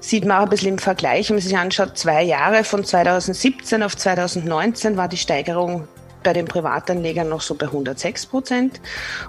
Sieht 0.00 0.24
man 0.24 0.38
auch 0.38 0.42
ein 0.44 0.50
bisschen 0.50 0.68
im 0.68 0.78
Vergleich, 0.78 1.28
wenn 1.28 1.36
man 1.36 1.42
sich 1.42 1.56
anschaut, 1.56 1.98
zwei 1.98 2.22
Jahre 2.22 2.64
von 2.64 2.84
2017 2.84 3.82
auf 3.82 3.96
2019 3.96 4.96
war 4.96 5.08
die 5.08 5.16
Steigerung 5.16 5.88
bei 6.26 6.32
den 6.32 6.46
Privatanlegern 6.46 7.28
noch 7.28 7.40
so 7.40 7.54
bei 7.54 7.66
106 7.66 8.26
Prozent 8.26 8.80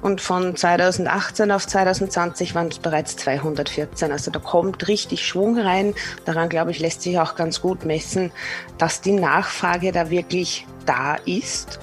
und 0.01 0.19
von 0.19 0.55
2018 0.55 1.51
auf 1.51 1.67
2020 1.67 2.55
waren 2.55 2.69
es 2.69 2.79
bereits 2.79 3.15
214. 3.17 4.12
Also 4.12 4.31
da 4.31 4.39
kommt 4.39 4.88
richtig 4.88 5.27
Schwung 5.27 5.60
rein. 5.60 5.93
Daran, 6.25 6.49
glaube 6.49 6.71
ich, 6.71 6.79
lässt 6.79 7.03
sich 7.03 7.19
auch 7.19 7.36
ganz 7.36 7.62
gut 7.62 7.86
messen, 7.86 8.31
dass 8.79 8.99
die 9.01 9.12
Nachfrage 9.12 9.91
da 9.91 10.10
wirklich 10.10 10.65
da 10.88 11.15
ist 11.25 11.79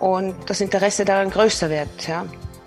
und 0.00 0.34
das 0.46 0.60
Interesse 0.60 1.04
daran 1.04 1.30
größer 1.30 1.70
wird. 1.70 2.08
Ja. 2.08 2.24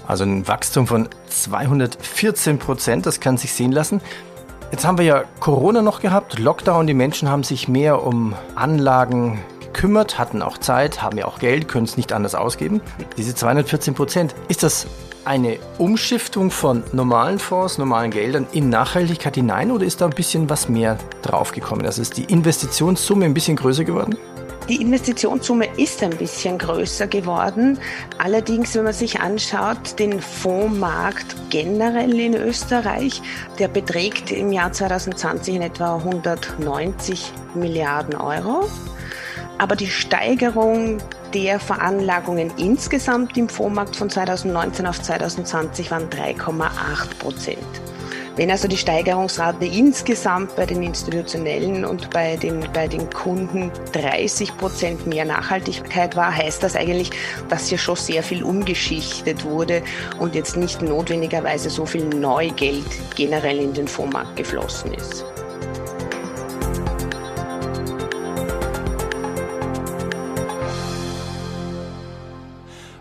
Also 0.08 0.24
ein 0.24 0.48
Wachstum 0.48 0.88
von 0.88 1.10
214 1.28 2.58
Prozent, 2.58 3.06
das 3.06 3.20
kann 3.20 3.36
sich 3.36 3.52
sehen 3.52 3.74
lassen. 3.74 4.00
Jetzt 4.72 4.86
haben 4.86 4.98
wir 4.98 5.04
ja 5.04 5.24
Corona 5.42 5.82
noch 5.82 6.00
gehabt, 6.00 6.40
Lockdown, 6.40 6.88
die 6.88 6.94
Menschen 6.94 7.28
haben 7.28 7.44
sich 7.44 7.68
mehr 7.68 8.02
um 8.02 8.34
Anlagen 8.56 9.42
gekümmert, 9.74 10.20
hatten 10.20 10.42
auch 10.42 10.58
Zeit, 10.58 11.02
haben 11.02 11.18
ja 11.18 11.26
auch 11.26 11.40
Geld, 11.40 11.68
können 11.68 11.86
es 11.86 11.98
nicht 11.98 12.14
anders 12.14 12.36
ausgeben. 12.36 12.82
Diese 13.18 13.34
214 13.34 13.94
Prozent, 13.94 14.36
ist 14.48 14.64
das 14.64 14.88
eine 15.24 15.60
Umschiftung 15.78 16.50
von 16.52 16.84
normalen 16.94 17.40
Fonds, 17.40 17.78
normalen 17.78 18.12
Geldern 18.12 18.48
in 18.54 18.70
Nachhaltigkeit 18.70 19.36
hinein 19.36 19.72
oder 19.72 19.86
ist 19.86 20.02
da 20.02 20.06
ein 20.06 20.12
bisschen 20.12 20.50
was 20.50 20.68
mehr 20.68 20.98
draufgekommen? 21.22 21.86
Also 21.86 22.02
ist 22.02 22.18
die 22.18 22.24
Investitionssumme 22.26 23.26
ein 23.26 23.34
bisschen 23.34 23.56
größer 23.56 23.84
geworden? 23.84 24.18
Die 24.70 24.82
Investitionssumme 24.82 25.68
ist 25.78 26.02
ein 26.04 26.12
bisschen 26.12 26.58
größer 26.58 27.08
geworden. 27.08 27.80
Allerdings, 28.20 28.76
wenn 28.76 28.84
man 28.84 28.94
sich 28.94 29.20
anschaut, 29.20 30.00
den 30.00 30.22
Fondsmarkt 30.22 31.36
generell 31.50 32.20
in 32.20 32.36
Österreich, 32.36 33.22
der 33.60 33.68
beträgt 33.68 34.32
im 34.32 34.52
Jahr 34.52 34.72
2020 34.72 35.56
in 35.56 35.62
etwa 35.64 35.96
190 35.98 37.34
Milliarden 37.56 38.16
Euro 38.16 38.68
aber 39.62 39.76
die 39.76 39.92
Steigerung 39.92 40.98
der 41.36 41.60
Veranlagungen 41.60 42.52
insgesamt 42.58 43.38
im 43.38 43.48
Fondsmarkt 43.48 43.96
von 43.96 44.10
2019 44.10 44.88
auf 44.88 45.00
2020 45.00 45.92
waren 45.92 46.10
3,8 46.10 47.20
Prozent. 47.20 47.60
Wenn 48.38 48.50
also 48.50 48.68
die 48.68 48.78
Steigerungsrate 48.78 49.66
insgesamt 49.66 50.56
bei 50.56 50.66
den 50.66 50.82
Institutionellen 50.82 51.86
und 51.86 52.10
bei 52.10 52.38
den, 52.38 52.66
bei 52.74 52.88
den 52.88 53.08
Kunden 53.12 53.72
30 53.92 54.58
Prozent 54.58 55.06
mehr 55.06 55.26
Nachhaltigkeit 55.26 56.16
war, 56.16 56.36
heißt 56.36 56.64
das 56.64 56.76
eigentlich, 56.76 57.12
dass 57.50 57.68
hier 57.68 57.78
schon 57.78 57.98
sehr 57.98 58.24
viel 58.24 58.44
umgeschichtet 58.44 59.46
wurde 59.46 59.84
und 60.18 60.34
jetzt 60.34 60.58
nicht 60.58 60.82
notwendigerweise 60.82 61.70
so 61.70 61.86
viel 61.86 62.06
Neugeld 62.06 62.86
generell 63.16 63.60
in 63.60 63.76
den 63.76 63.88
Fondsmarkt 63.88 64.36
geflossen 64.38 64.96
ist. 64.96 65.24